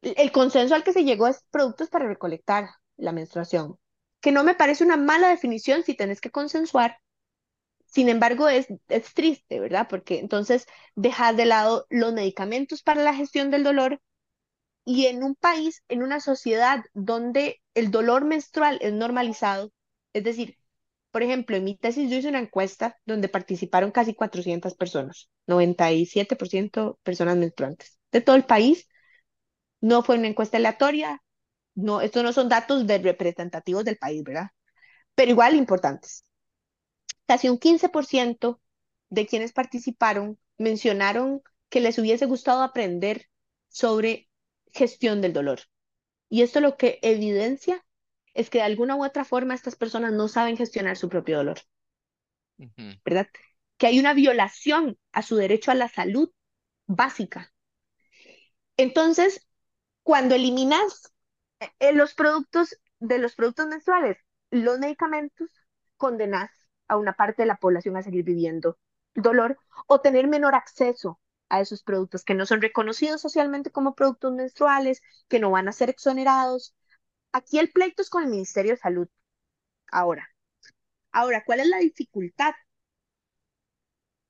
[0.00, 3.78] El consenso al que se llegó es productos para recolectar la menstruación,
[4.22, 6.98] que no me parece una mala definición si tenés que consensuar.
[7.86, 9.86] Sin embargo, es, es triste, ¿verdad?
[9.90, 14.00] Porque entonces dejas de lado los medicamentos para la gestión del dolor
[14.84, 19.72] y en un país, en una sociedad donde el dolor menstrual es normalizado,
[20.12, 20.58] es decir,
[21.10, 26.98] por ejemplo, en mi tesis yo hice una encuesta donde participaron casi 400 personas, 97%
[27.02, 28.88] personas menstruantes de todo el país.
[29.82, 31.21] No fue una encuesta aleatoria,
[31.74, 34.48] no, estos no son datos de representativos del país, ¿verdad?
[35.14, 36.24] Pero igual importantes.
[37.26, 38.60] Casi un 15%
[39.10, 43.28] de quienes participaron mencionaron que les hubiese gustado aprender
[43.68, 44.28] sobre
[44.72, 45.60] gestión del dolor.
[46.28, 47.84] Y esto lo que evidencia
[48.34, 51.60] es que de alguna u otra forma estas personas no saben gestionar su propio dolor.
[53.04, 53.28] ¿Verdad?
[53.76, 56.30] Que hay una violación a su derecho a la salud
[56.86, 57.52] básica.
[58.76, 59.46] Entonces,
[60.02, 61.11] cuando eliminas
[61.78, 64.18] eh, los productos de los productos menstruales,
[64.50, 65.50] los medicamentos,
[65.96, 66.50] condenas
[66.88, 68.78] a una parte de la población a seguir viviendo
[69.14, 74.32] dolor o tener menor acceso a esos productos que no son reconocidos socialmente como productos
[74.32, 76.74] menstruales, que no van a ser exonerados.
[77.32, 79.08] Aquí el pleito es con el Ministerio de Salud.
[79.90, 80.28] Ahora,
[81.12, 82.54] ahora, ¿cuál es la dificultad?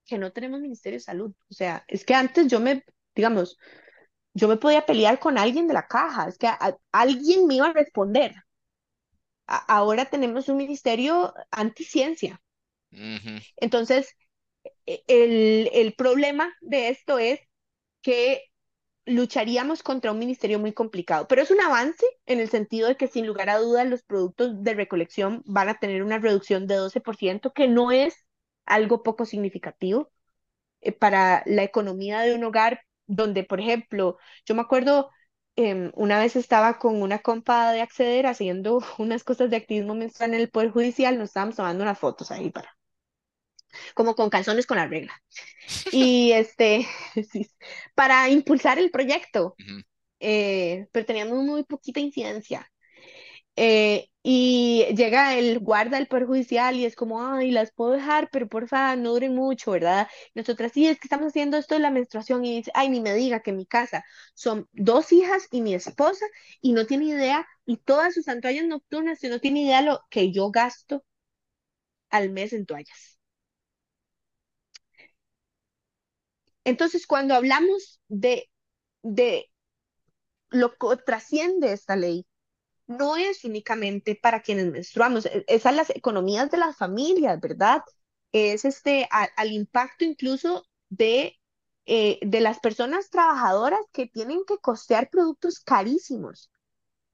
[0.04, 1.32] Que no tenemos Ministerio de Salud.
[1.48, 3.56] O sea, es que antes yo me, digamos,
[4.34, 6.48] yo me podía pelear con alguien de la caja, es que
[6.92, 8.34] alguien me iba a responder.
[9.46, 12.40] ahora tenemos un ministerio anticiencia.
[13.56, 14.14] Entonces,
[14.86, 17.40] e, el, el problema de esto es
[18.02, 18.44] que
[19.06, 23.08] lucharíamos contra un ministerio muy complicado, pero es un avance en el sentido de que
[23.08, 27.52] sin lugar a dudas los productos de recolección van a tener una reducción de 12%,
[27.52, 28.14] que no es
[28.66, 30.12] algo poco significativo
[30.80, 32.82] eh, para la economía de un hogar
[33.16, 35.10] donde, por ejemplo, yo me acuerdo,
[35.56, 40.34] em, una vez estaba con una compa de acceder haciendo unas cosas de activismo menstrual
[40.34, 42.70] en el Poder Judicial, nos estábamos tomando unas fotos ahí para
[43.94, 45.12] como con calzones con la regla.
[45.92, 46.86] Y este,
[47.94, 49.56] para impulsar el proyecto.
[50.20, 52.71] eh, pero teníamos muy poquita incidencia.
[53.56, 58.48] Eh, y llega el guarda del perjudicial y es como, ay, las puedo dejar, pero
[58.48, 60.08] porfa, no duren mucho, ¿verdad?
[60.34, 63.14] Nosotras sí, es que estamos haciendo esto de la menstruación y dice, ay, ni me
[63.14, 66.24] diga que mi casa son dos hijas y mi esposa
[66.60, 70.30] y no tiene idea, y todas sus toallas nocturnas y no tiene idea lo que
[70.32, 71.04] yo gasto
[72.10, 73.18] al mes en toallas.
[76.64, 78.50] Entonces, cuando hablamos de,
[79.02, 79.50] de
[80.50, 82.26] lo que trasciende esta ley,
[82.98, 87.82] no es únicamente para quienes menstruamos, e, es a las economías de las familias, ¿verdad?
[88.32, 91.38] Es este, al impacto incluso de,
[91.86, 96.50] eh, de las personas trabajadoras que tienen que costear productos carísimos.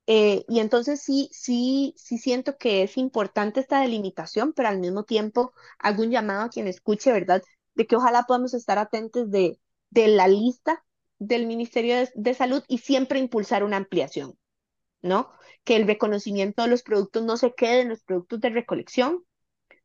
[0.07, 5.05] Eh, y entonces sí, sí, sí siento que es importante esta delimitación, pero al mismo
[5.05, 7.43] tiempo hago un llamado a quien escuche, ¿verdad?
[7.75, 9.61] De que ojalá podamos estar atentos de,
[9.91, 10.83] de la lista
[11.19, 14.39] del Ministerio de, de Salud y siempre impulsar una ampliación,
[15.03, 15.33] ¿no?
[15.65, 19.25] Que el reconocimiento de los productos no se quede en los productos de recolección,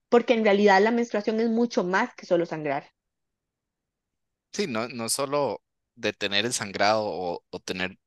[0.10, 2.91] porque en realidad la menstruación es mucho más que solo sangrar.
[4.54, 5.62] Sí, no, no solo
[5.95, 7.97] detener el sangrado o, o tener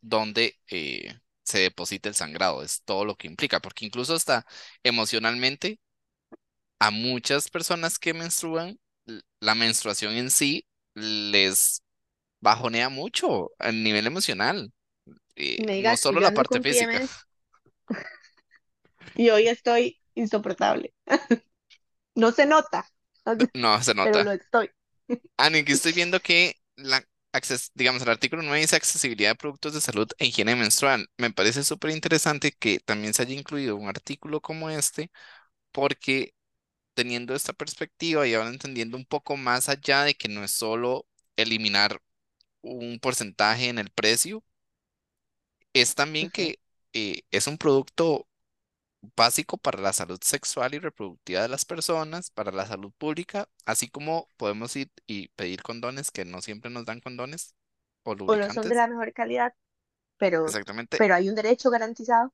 [0.00, 4.46] donde eh, se deposita el sangrado, es todo lo que implica, porque incluso hasta
[4.82, 5.80] emocionalmente
[6.78, 8.78] a muchas personas que menstruan,
[9.40, 11.82] la menstruación en sí les
[12.40, 14.72] bajonea mucho a nivel emocional,
[15.36, 17.02] Y me no solo la parte física.
[19.14, 20.94] Y hoy estoy insoportable.
[22.16, 22.86] No se nota,
[23.54, 24.24] No, se pero nota.
[24.24, 24.70] lo estoy.
[25.36, 29.74] Ani, que estoy viendo que la acces- digamos, el artículo 9 dice accesibilidad de productos
[29.74, 31.08] de salud e higiene menstrual.
[31.18, 35.10] Me parece súper interesante que también se haya incluido un artículo como este,
[35.72, 36.34] porque
[36.94, 41.06] teniendo esta perspectiva y ahora entendiendo un poco más allá de que no es solo
[41.36, 42.00] eliminar
[42.62, 44.44] un porcentaje en el precio,
[45.82, 46.60] es también que
[46.92, 48.28] eh, es un producto
[49.16, 53.88] básico para la salud sexual y reproductiva de las personas, para la salud pública, así
[53.90, 57.54] como podemos ir y pedir condones que no siempre nos dan condones
[58.04, 58.76] o O no son de lubricantes.
[58.76, 59.52] la mejor calidad,
[60.18, 60.96] pero, Exactamente.
[60.96, 62.32] pero hay un derecho garantizado.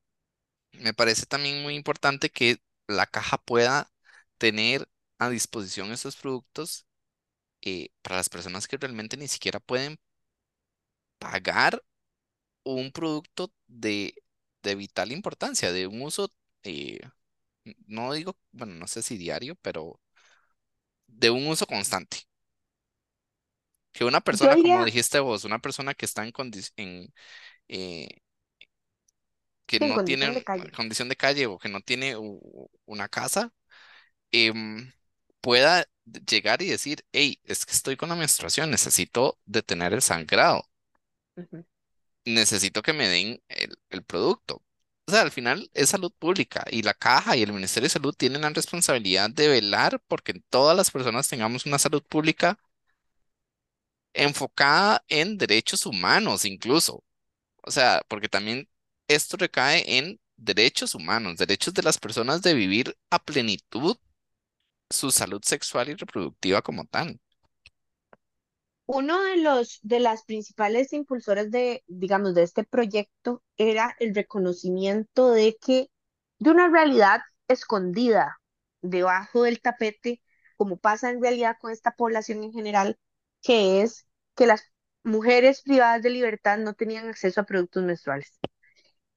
[0.73, 3.91] Me parece también muy importante que la caja pueda
[4.39, 6.87] tener a disposición estos productos
[7.63, 9.99] eh, para las personas que realmente ni siquiera pueden
[11.19, 11.83] pagar
[12.64, 14.14] un producto de,
[14.62, 16.33] de vital importancia, de un uso,
[16.64, 17.01] eh,
[17.87, 20.01] no digo, bueno, no sé si diario, pero
[21.07, 22.27] de un uso constante.
[23.92, 27.12] Que una persona, como diría, dijiste vos, una persona que está en, condi- en
[27.68, 28.09] eh,
[29.66, 30.77] que sí, no condición de tiene calle.
[30.77, 32.16] condición de calle o que no tiene
[32.87, 33.53] una casa,
[34.33, 34.92] em,
[35.40, 35.87] pueda
[36.29, 40.64] llegar y decir, hey, es que estoy con la menstruación, necesito detener el sangrado,
[41.37, 41.64] Ujú.
[42.25, 44.63] Necesito que me den el, el producto.
[45.07, 48.15] O sea, al final es salud pública y la caja y el Ministerio de Salud
[48.17, 52.59] tienen la responsabilidad de velar porque todas las personas tengamos una salud pública
[54.15, 57.05] enfocada en derechos humanos incluso.
[57.65, 58.69] O sea, porque también
[59.09, 63.97] esto recae en derechos humanos, derechos de las personas de vivir a plenitud
[64.91, 67.21] su salud sexual y reproductiva como tal.
[68.95, 75.31] Uno de los de las principales impulsoras de, digamos, de este proyecto era el reconocimiento
[75.31, 75.89] de que
[76.39, 78.39] de una realidad escondida
[78.83, 80.21] debajo del tapete,
[80.59, 82.99] como pasa en realidad con esta población en general,
[83.41, 84.63] que es que las
[85.05, 88.39] mujeres privadas de libertad no tenían acceso a productos menstruales.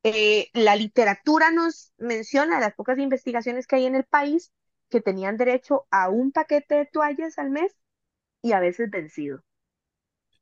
[0.04, 4.52] Eh, la literatura nos menciona, las pocas investigaciones que hay en el país,
[4.90, 7.76] que tenían derecho a un paquete de toallas al mes
[8.44, 9.45] y a veces vencido.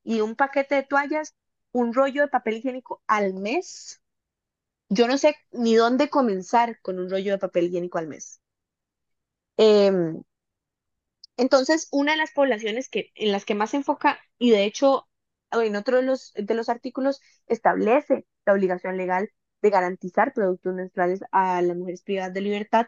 [0.03, 1.35] Y un paquete de toallas,
[1.71, 4.01] un rollo de papel higiénico al mes.
[4.89, 8.41] Yo no sé ni dónde comenzar con un rollo de papel higiénico al mes.
[9.57, 10.23] Em,
[11.37, 15.07] entonces, una de las poblaciones que, en las que más se enfoca, y de hecho,
[15.51, 19.29] en otro de los, de los artículos establece la obligación legal
[19.61, 22.87] de garantizar productos menstruales a las mujeres privadas de libertad,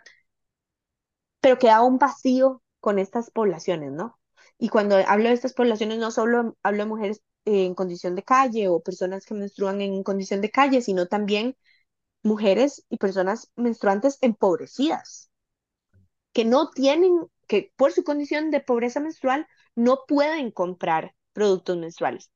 [1.39, 4.19] pero queda un vacío con estas poblaciones, ¿no?
[4.57, 8.67] Y cuando hablo de estas poblaciones, no solo hablo de mujeres en condición de calle
[8.69, 11.55] o personas que menstruan en condición de calle, sino también
[12.23, 15.29] mujeres y personas menstruantes empobrecidas,
[16.33, 22.31] que no tienen, que por su condición de pobreza menstrual no pueden comprar productos menstruales.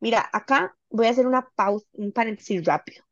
[0.00, 3.04] Mira, acá voy a hacer una pausa, un paréntesis rápido.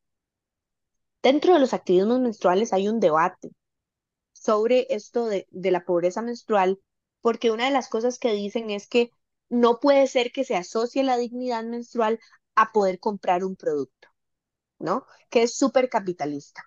[1.22, 3.50] Dentro de los activismos menstruales hay un debate
[4.32, 6.80] sobre esto de, de la pobreza menstrual,
[7.22, 9.12] porque una de las cosas que dicen es que
[9.48, 12.20] no puede ser que se asocie la dignidad menstrual
[12.54, 14.08] a poder comprar un producto,
[14.80, 15.06] ¿no?
[15.30, 16.64] Que es súper capitalista.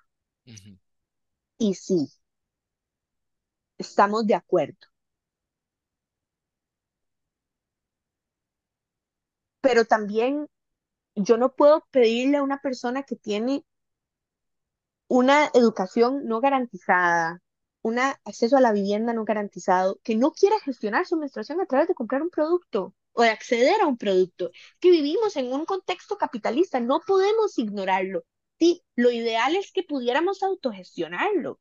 [1.58, 2.08] Y sí,
[3.78, 4.88] estamos de acuerdo.
[9.62, 10.48] Pero también
[11.16, 13.66] yo no puedo pedirle a una persona que tiene
[15.08, 17.40] una educación no garantizada,
[17.84, 21.88] un acceso a la vivienda no garantizado, que no quiera gestionar su menstruación a través
[21.88, 24.52] de comprar un producto o de acceder a un producto.
[24.80, 28.24] Que vivimos en un contexto capitalista, no podemos ignorarlo.
[28.60, 31.60] Sí, lo ideal es que pudiéramos autogestionarlo,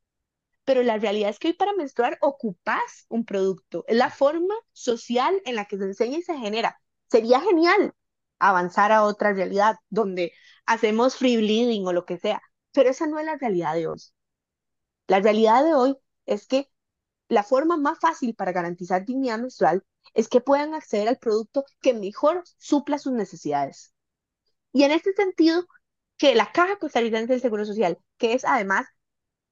[0.65, 3.85] pero la realidad es que hoy para menstruar ocupas un producto.
[3.89, 6.81] Es la forma social en la que se enseña y se genera.
[7.11, 7.95] Sería genial
[8.39, 10.33] avanzar a otra realidad donde
[10.67, 12.43] hacemos free bleeding o lo que sea,
[12.73, 13.99] pero esa no es la realidad de hoy.
[15.07, 15.97] La realidad de hoy
[16.33, 16.69] es que
[17.29, 21.95] la forma más fácil para garantizar dignidad menstrual es que puedan acceder al producto que
[21.95, 23.95] mejor supla sus necesidades.
[24.73, 25.67] Y en este sentido,
[26.19, 28.87] que la Caja Costarricense del Seguro Social, que es además,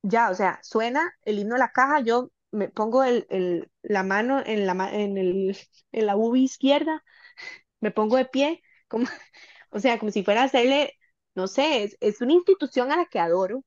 [0.03, 4.43] ya, o sea, suena el himno de la caja, yo me pongo el, la mano
[4.45, 5.19] en la, en
[5.93, 7.05] en la uvi izquierda,
[7.81, 9.07] me pongo de pie, como,
[9.71, 10.95] o sea, como si fuera a hacerle,
[11.35, 13.65] no sé, es, es una institución a la que adoro,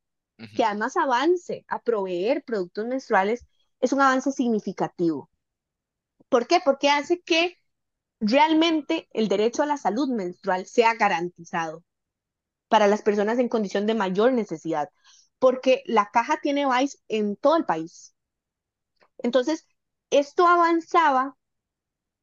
[0.54, 3.46] que además avance a proveer productos menstruales,
[3.82, 5.30] es un avance significativo.
[6.30, 6.60] ¿Por qué?
[6.64, 7.58] Porque hace que
[8.20, 11.84] realmente el derecho a la salud menstrual sea garantizado
[12.70, 14.90] para las personas en condición de mayor necesidad,
[15.40, 18.16] porque la caja tiene VICE en todo el país.
[19.20, 19.66] Entonces,
[20.12, 21.36] esto avanzaba,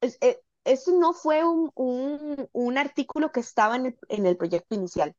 [0.03, 4.75] eh, esto no fue un, un, un artículo que estaba en el, en el proyecto
[4.75, 5.15] inicial,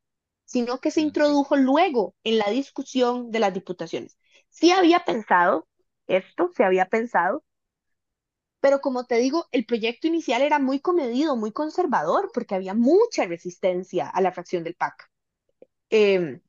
[0.51, 4.17] sino que se introdujo luego en la discusión de las diputaciones.
[4.49, 5.67] Sí había pensado
[6.07, 7.43] esto, se había pensado,
[8.59, 13.25] pero como te digo, el proyecto inicial era muy comedido, muy conservador, porque había mucha
[13.25, 15.09] resistencia a la fracción del PAC.
[15.91, 16.41] Eh,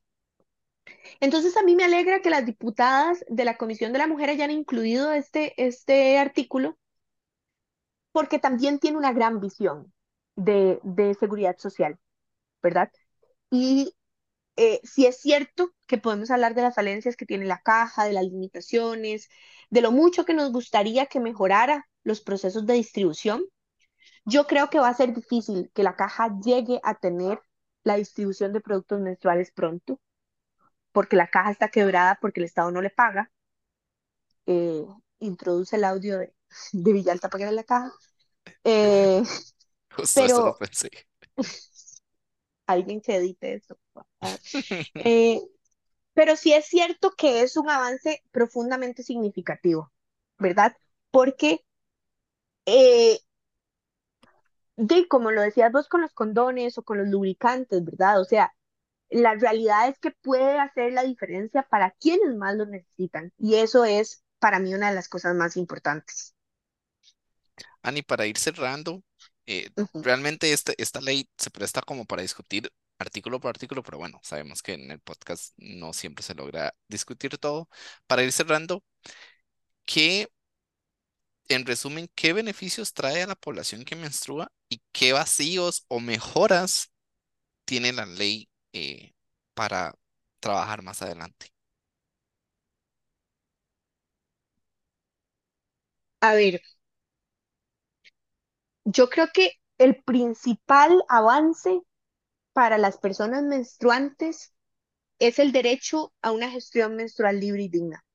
[1.19, 4.51] entonces, a mí me alegra que las diputadas de la Comisión de la Mujer hayan
[4.51, 6.77] incluido este, este artículo,
[8.11, 9.93] porque también tiene una gran visión
[10.35, 11.99] de, de seguridad social,
[12.63, 12.91] ¿verdad?
[13.53, 13.93] Y
[14.57, 18.13] eh, sí es cierto que podemos hablar de las falencias que tiene la caja, de
[18.13, 19.29] las limitaciones,
[19.69, 23.43] de lo mucho que nos gustaría que mejorara los procesos de distribución.
[24.25, 27.41] Yo creo que va a ser difícil que la caja llegue a tener
[27.83, 30.01] la distribución de productos menstruales pronto,
[30.93, 33.31] porque la caja está quebrada porque el Estado no le paga.
[34.45, 34.85] Eh,
[35.19, 36.33] introduce el audio de,
[36.73, 37.91] de Villalta para que la caja.
[38.65, 39.23] Eh,
[39.91, 40.89] Justo eso lo pero pensé.
[42.67, 43.77] alguien que edite eso.
[44.95, 45.41] Eh,
[46.13, 49.91] pero sí es cierto que es un avance profundamente significativo,
[50.37, 50.75] ¿verdad?
[51.11, 51.65] Porque,
[52.65, 53.19] eh,
[54.75, 58.21] de, como lo decías vos con los condones o con los lubricantes, ¿verdad?
[58.21, 58.53] O sea,
[59.09, 63.31] la realidad es que puede hacer la diferencia para quienes más lo necesitan.
[63.37, 66.35] Y eso es para mí una de las cosas más importantes.
[67.81, 69.03] Ani, para ir cerrando,
[69.45, 74.19] eh, realmente este, esta ley se presta como para discutir artículo por artículo, pero bueno,
[74.23, 77.69] sabemos que en el podcast no siempre se logra discutir todo.
[78.07, 78.83] Para ir cerrando,
[79.85, 80.27] ¿qué,
[81.49, 86.91] en resumen, qué beneficios trae a la población que menstrua y qué vacíos o mejoras
[87.65, 89.13] tiene la ley eh,
[89.55, 89.95] para
[90.41, 91.47] trabajar más adelante?
[96.21, 96.61] A ver,
[98.85, 101.81] yo creo que el principal avance
[102.53, 104.53] para las personas menstruantes
[105.19, 108.05] es el derecho a una gestión menstrual libre y digna.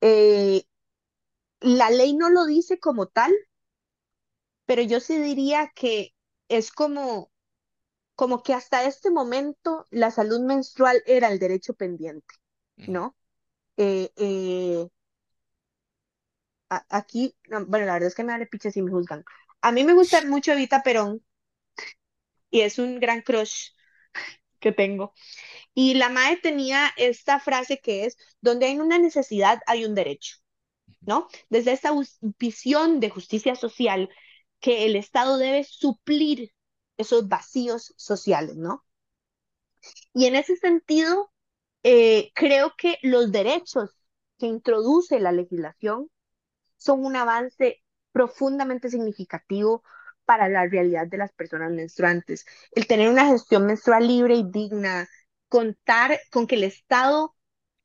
[0.00, 0.64] Eh,
[1.60, 3.32] la ley no lo dice como tal,
[4.66, 6.14] pero yo sí diría que
[6.48, 7.30] es como,
[8.16, 12.34] como que hasta este momento la salud menstrual era el derecho pendiente.
[12.86, 13.16] ¿no?
[13.78, 14.88] Eh, eh,
[16.76, 19.24] a- aquí, no, bueno, la verdad es que me vale si me juzgan.
[19.60, 21.22] A mí me gusta mucho Evita Perón
[22.50, 23.70] y es un gran crush
[24.60, 25.14] que tengo.
[25.74, 30.36] Y la MAE tenía esta frase que es, donde hay una necesidad hay un derecho.
[31.02, 31.28] ¿no?
[31.50, 31.92] Desde esta
[32.38, 34.10] visión de justicia social
[34.60, 36.52] que el Estado debe suplir
[36.98, 38.84] esos vacíos sociales, ¿no?
[40.14, 41.30] Y en ese sentido,
[41.84, 43.90] eh, creo que los derechos
[44.38, 46.10] que introduce la legislación
[46.82, 49.82] son un avance profundamente significativo
[50.24, 52.44] para la realidad de las personas menstruantes.
[52.72, 55.08] El tener una gestión menstrual libre y digna,
[55.48, 57.34] contar con que el Estado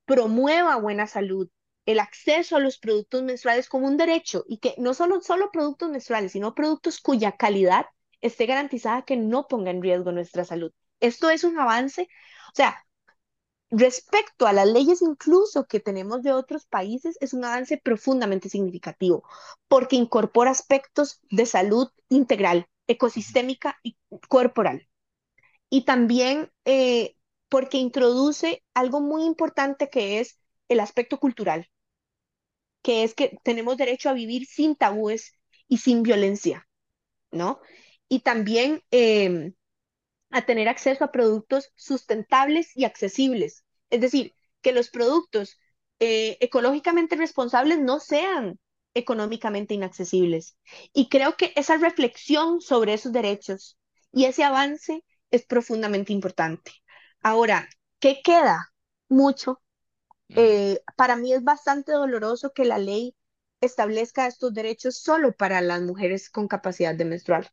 [0.06, 1.50] promueva buena salud,
[1.86, 5.90] el acceso a los productos menstruales como un derecho y que no solo, solo productos
[5.90, 7.86] menstruales, sino productos cuya calidad
[8.22, 10.72] esté garantizada que no ponga en riesgo nuestra salud.
[11.00, 12.04] Esto es un avance,
[12.52, 12.87] o sea,
[13.70, 19.24] respecto a las leyes incluso que tenemos de otros países, es un avance profundamente significativo
[19.68, 23.98] porque incorpora aspectos de salud integral, ecosistémica y
[24.30, 24.88] corporal.
[25.70, 27.16] Y también eh,
[27.50, 30.40] porque introduce algo muy importante que es
[30.70, 31.70] el aspecto cultural,
[32.82, 35.34] que es que tenemos derecho a vivir sin tabúes
[35.68, 36.68] y sin violencia,
[37.32, 37.60] ¿no?
[38.10, 39.54] Y también em,
[40.30, 43.64] a tener acceso a productos sustentables y accesibles.
[43.90, 45.58] Es decir, que los productos
[46.00, 48.60] eh, ecológicamente responsables no sean
[48.94, 50.58] económicamente inaccesibles.
[50.94, 53.78] Y creo que esa reflexión sobre esos derechos
[54.12, 56.72] y ese avance es profundamente importante.
[57.22, 57.68] Ahora,
[58.00, 58.74] ¿qué queda?
[59.10, 59.62] Mucho.
[60.30, 63.16] Eh, para mí es bastante doloroso que la ley
[63.62, 67.52] establezca estos derechos solo para las mujeres con capacidad de menstruar.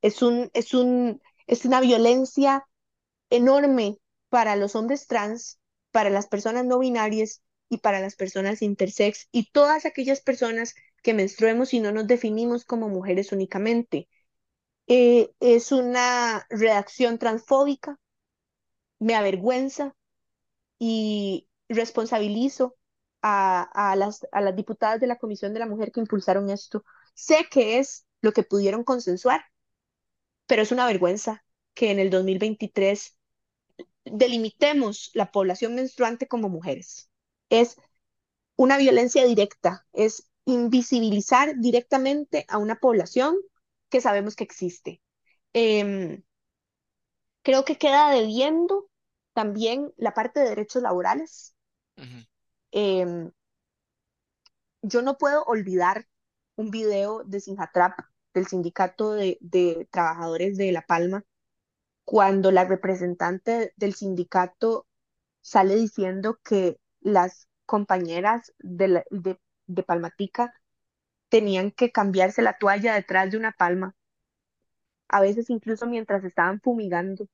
[0.00, 1.20] Es, un, es, un,
[1.52, 2.66] es una violencia
[3.28, 3.98] enorme
[4.30, 9.50] para los hombres trans, para las personas no binarias y para las personas intersex y
[9.52, 14.08] todas aquellas personas que menstruemos y no nos definimos como mujeres únicamente.
[14.86, 18.00] Eh, es una reacción transfóbica,
[18.98, 19.94] me avergüenza
[20.78, 22.76] y responsabilizo
[23.20, 26.82] a, las, a las diputadas de la Comisión de la Mujer que impulsaron esto.
[27.12, 29.44] Sé que es lo que pudieron consensuar,
[30.52, 31.42] pero es una vergüenza
[31.72, 33.16] que en el 2023
[34.04, 37.08] delimitemos la población menstruante como mujeres.
[37.48, 37.78] Es
[38.56, 43.34] una violencia directa, es invisibilizar directamente a una población
[43.88, 45.00] que sabemos que existe.
[45.54, 46.22] Em,
[47.40, 48.90] creo que queda debiendo
[49.32, 51.54] también la parte de derechos laborales.
[52.72, 53.30] Em,
[54.82, 56.06] yo no puedo olvidar
[56.56, 61.24] un video de Sinjatrap, del sindicato de, de trabajadores de La Palma,
[62.04, 64.86] cuando la representante del sindicato
[65.42, 70.54] sale diciendo que las compañeras de, de, de Palmatica
[71.30, 73.96] tenían que cambiarse la toalla detrás de una palma,
[75.08, 77.28] a veces incluso mientras estaban fumigando.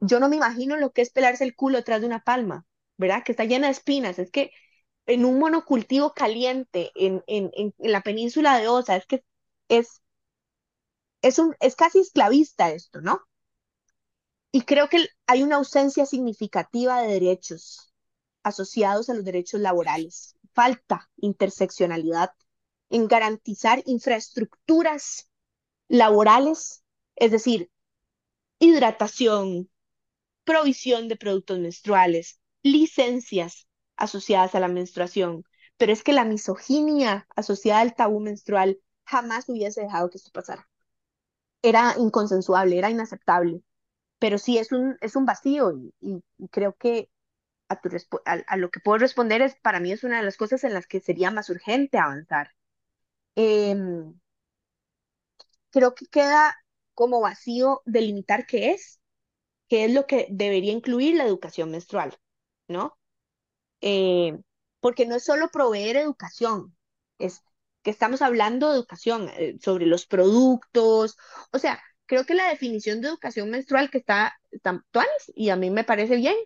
[0.00, 2.66] Yo no me imagino lo que es pelarse el culo detrás de una palma,
[2.96, 3.22] ¿verdad?
[3.24, 4.18] Que está llena de espinas.
[4.18, 4.50] Es que
[5.06, 9.24] en un monocultivo caliente en, en, en la península de Osa, es que
[9.68, 10.02] es
[11.22, 13.22] es, un, es casi esclavista esto, ¿no?
[14.52, 17.92] Y creo que hay una ausencia significativa de derechos
[18.42, 20.36] asociados a los derechos laborales.
[20.54, 22.30] Falta interseccionalidad
[22.88, 25.28] en garantizar infraestructuras
[25.88, 26.82] laborales,
[27.16, 27.70] es decir,
[28.58, 29.70] hidratación,
[30.44, 33.68] provisión de productos menstruales, licencias
[34.00, 35.44] asociadas a la menstruación.
[35.76, 40.70] Pero es que la misoginia asociada al tabú menstrual jamás hubiese dejado que esto pasara
[41.62, 43.62] era inconsensuable, era inaceptable.
[44.18, 47.10] Pero sí es un, es un vacío y, creo que
[47.68, 50.86] a, lo que puedo responder es, para mí es una de las cosas en las
[50.86, 52.52] que sería más urgente avanzar.
[53.36, 54.14] Em,
[55.70, 56.56] creo que queda
[56.94, 59.00] como vacío delimitar qué es,
[59.68, 62.18] qué es lo que debería incluir la educación menstrual,
[62.68, 62.98] ¿no?
[63.80, 64.38] Eh,
[64.80, 66.76] porque no es solo proveer educación,
[67.18, 67.42] es
[67.82, 71.16] que estamos hablando de educación, eh, sobre los productos,
[71.52, 74.84] o sea, creo que la definición de educación menstrual que está, está
[75.34, 76.36] y a mí me parece bien,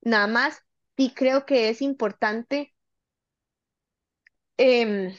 [0.00, 0.62] nada más,
[0.96, 2.74] y creo que es importante,
[4.56, 5.14] em,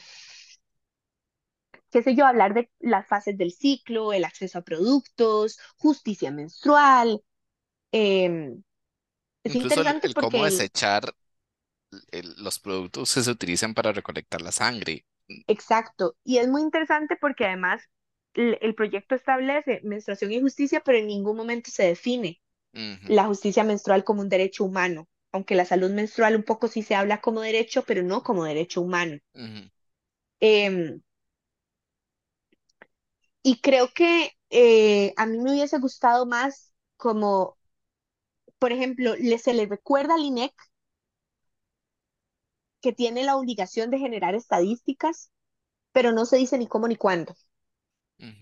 [1.90, 7.22] qué sé yo, hablar de las fases del ciclo, el acceso a productos, justicia menstrual.
[7.92, 8.62] Em,
[9.44, 11.14] es Incluso el, interesante el porque cómo desechar
[12.12, 15.04] el- los productos que se utilizan para recolectar la sangre.
[15.46, 17.82] Exacto, y es muy interesante porque además
[18.34, 22.40] el, el proyecto establece menstruación y justicia, pero en ningún momento se define
[23.06, 26.94] la justicia menstrual como un derecho humano, aunque la salud menstrual un poco sí se
[26.96, 29.18] habla como derecho, pero no como derecho humano.
[30.40, 31.02] Em,
[33.42, 37.58] y creo que eh, a mí me hubiese gustado más como,
[38.58, 40.52] por ejemplo, le, se le recuerda al INEC
[42.84, 45.30] que tiene la obligación de generar estadísticas,
[45.92, 47.34] pero no se dice ni cómo ni cuándo.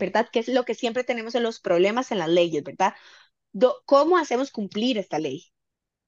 [0.00, 0.28] ¿verdad?
[0.32, 2.92] Que es lo que siempre tenemos en los problemas en las leyes, ¿verdad?
[3.84, 5.52] ¿Cómo hacemos cumplir esta ley?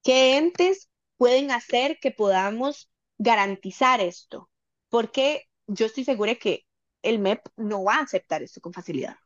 [0.02, 4.50] ¿Qué entes pueden hacer que podamos garantizar esto?
[4.88, 6.66] Porque yo estoy segura que
[7.02, 9.16] el MEP no va a aceptar esto con facilidad.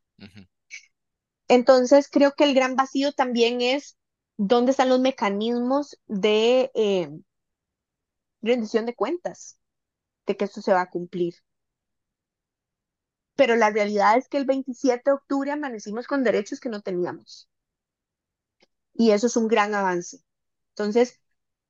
[1.49, 3.97] Entonces, creo que el gran vacío también es
[4.37, 7.09] dónde están los mecanismos de eh,
[8.43, 9.59] rendición de cuentas,
[10.27, 11.35] de que esto se va a cumplir.
[13.37, 17.49] pero la realidad es que el 27 de octubre amanecimos con derechos que no teníamos.
[18.95, 20.19] Y eso es un gran avance.
[20.71, 21.21] Entonces,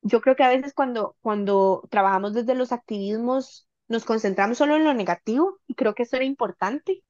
[0.03, 4.85] yo creo que a veces cuando, cuando trabajamos desde los activismos nos concentramos solo en
[4.85, 7.05] lo negativo y creo que eso era importante,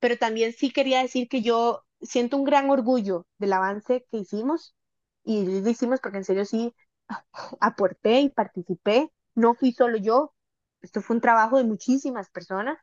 [0.00, 4.74] pero también sí quería decir que yo siento un gran orgullo del avance que hicimos
[5.24, 6.74] y lo hicimos porque en serio sí
[7.60, 10.34] aporté y participé, no fui solo yo,
[10.82, 12.78] esto fue un trabajo de muchísimas personas,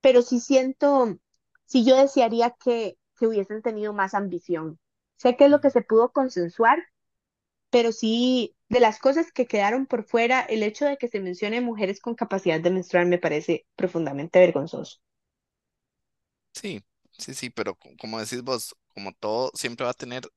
[0.00, 1.18] pero sí siento,
[1.66, 4.78] sí yo desearía que, que hubiesen tenido más ambición.
[5.16, 6.82] Sé que es lo que se pudo consensuar,
[7.70, 11.60] pero sí, de las cosas que quedaron por fuera, el hecho de que se mencione
[11.60, 14.98] mujeres con capacidad de menstruar me parece profundamente vergonzoso.
[16.52, 16.84] Sí,
[17.18, 20.28] sí, sí, pero co- como decís vos, como todo siempre va a tener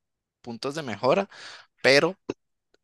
[0.42, 1.30] puntos de mejora,
[1.84, 2.18] pero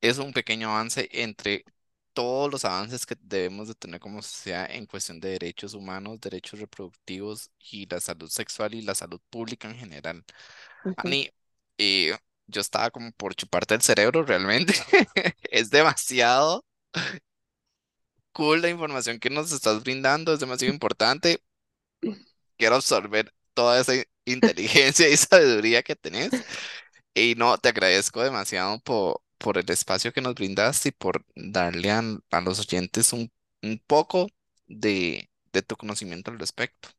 [0.03, 1.63] es un pequeño avance entre
[2.11, 6.59] todos los avances que debemos de tener como sociedad en cuestión de derechos humanos, derechos
[6.59, 10.23] reproductivos y la salud sexual y la salud pública en general.
[10.83, 10.93] Ujú.
[10.97, 11.29] Ani,
[11.77, 12.15] eh,
[12.47, 14.73] yo estaba como por chuparte el cerebro realmente.
[15.49, 16.65] Es demasiado
[18.33, 21.41] cool la información que nos estás brindando, es demasiado importante.
[22.57, 23.93] Quiero absorber toda esa
[24.25, 26.31] inteligencia y sabiduría que tenés.
[27.13, 31.91] Y no, te agradezco demasiado por, por el espacio que nos brindaste y por darle
[31.91, 33.31] a, a los oyentes un,
[33.63, 34.29] un poco
[34.67, 36.89] de, de tu conocimiento al respecto.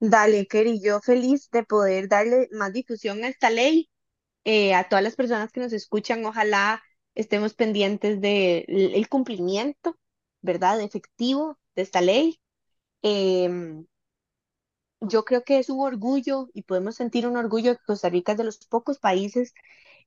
[0.00, 3.90] Dale, Kerry, yo feliz de poder darle más difusión a esta ley.
[4.44, 6.82] Eh, a todas las personas que nos escuchan, ojalá
[7.16, 9.98] estemos pendientes del cumplimiento,
[10.42, 12.40] ¿verdad?, efectivo de esta ley.
[13.02, 13.86] Em,
[15.00, 18.32] yo creo que es un orgullo y podemos sentir un orgullo de que Costa Rica
[18.32, 19.52] es de los pocos países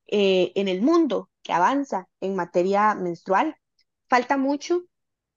[0.07, 3.55] eh, en el mundo que avanza en materia menstrual.
[4.09, 4.83] Falta mucho,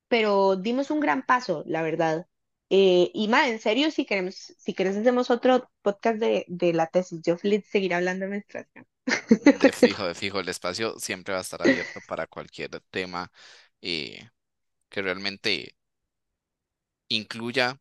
[0.08, 2.26] pero dimos un gran paso, la verdad.
[2.70, 6.86] Eh, y más, en serio, si queremos, si querés hacemos otro podcast de, de la
[6.88, 7.20] tesis.
[7.22, 8.86] Yo feliz de seguir hablando de menstruación.
[9.52, 13.30] De fijo, de fijo, el espacio siempre va a estar abierto para cualquier tema
[13.82, 14.30] eh,
[14.90, 15.76] que realmente
[17.08, 17.80] incluya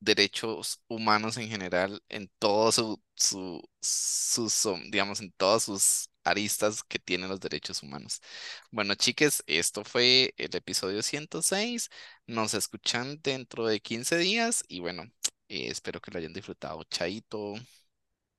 [0.00, 6.82] derechos humanos en general en todo su, su, sus, son- digamos, en todas sus aristas
[6.84, 8.20] que tienen los derechos humanos.
[8.70, 11.90] Bueno, chiques, esto fue el episodio 106.
[12.26, 15.04] Nos escuchan dentro de 15 días y bueno,
[15.48, 16.82] eh, espero que lo hayan disfrutado.
[16.84, 17.54] Chaito.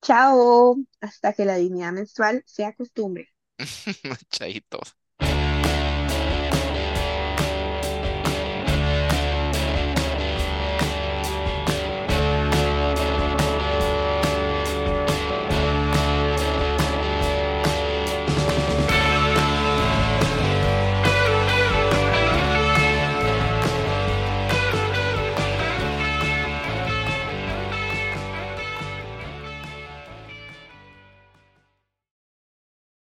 [0.01, 3.33] Chao, hasta que la dignidad menstrual sea costumbre.
[4.31, 4.79] Chaito.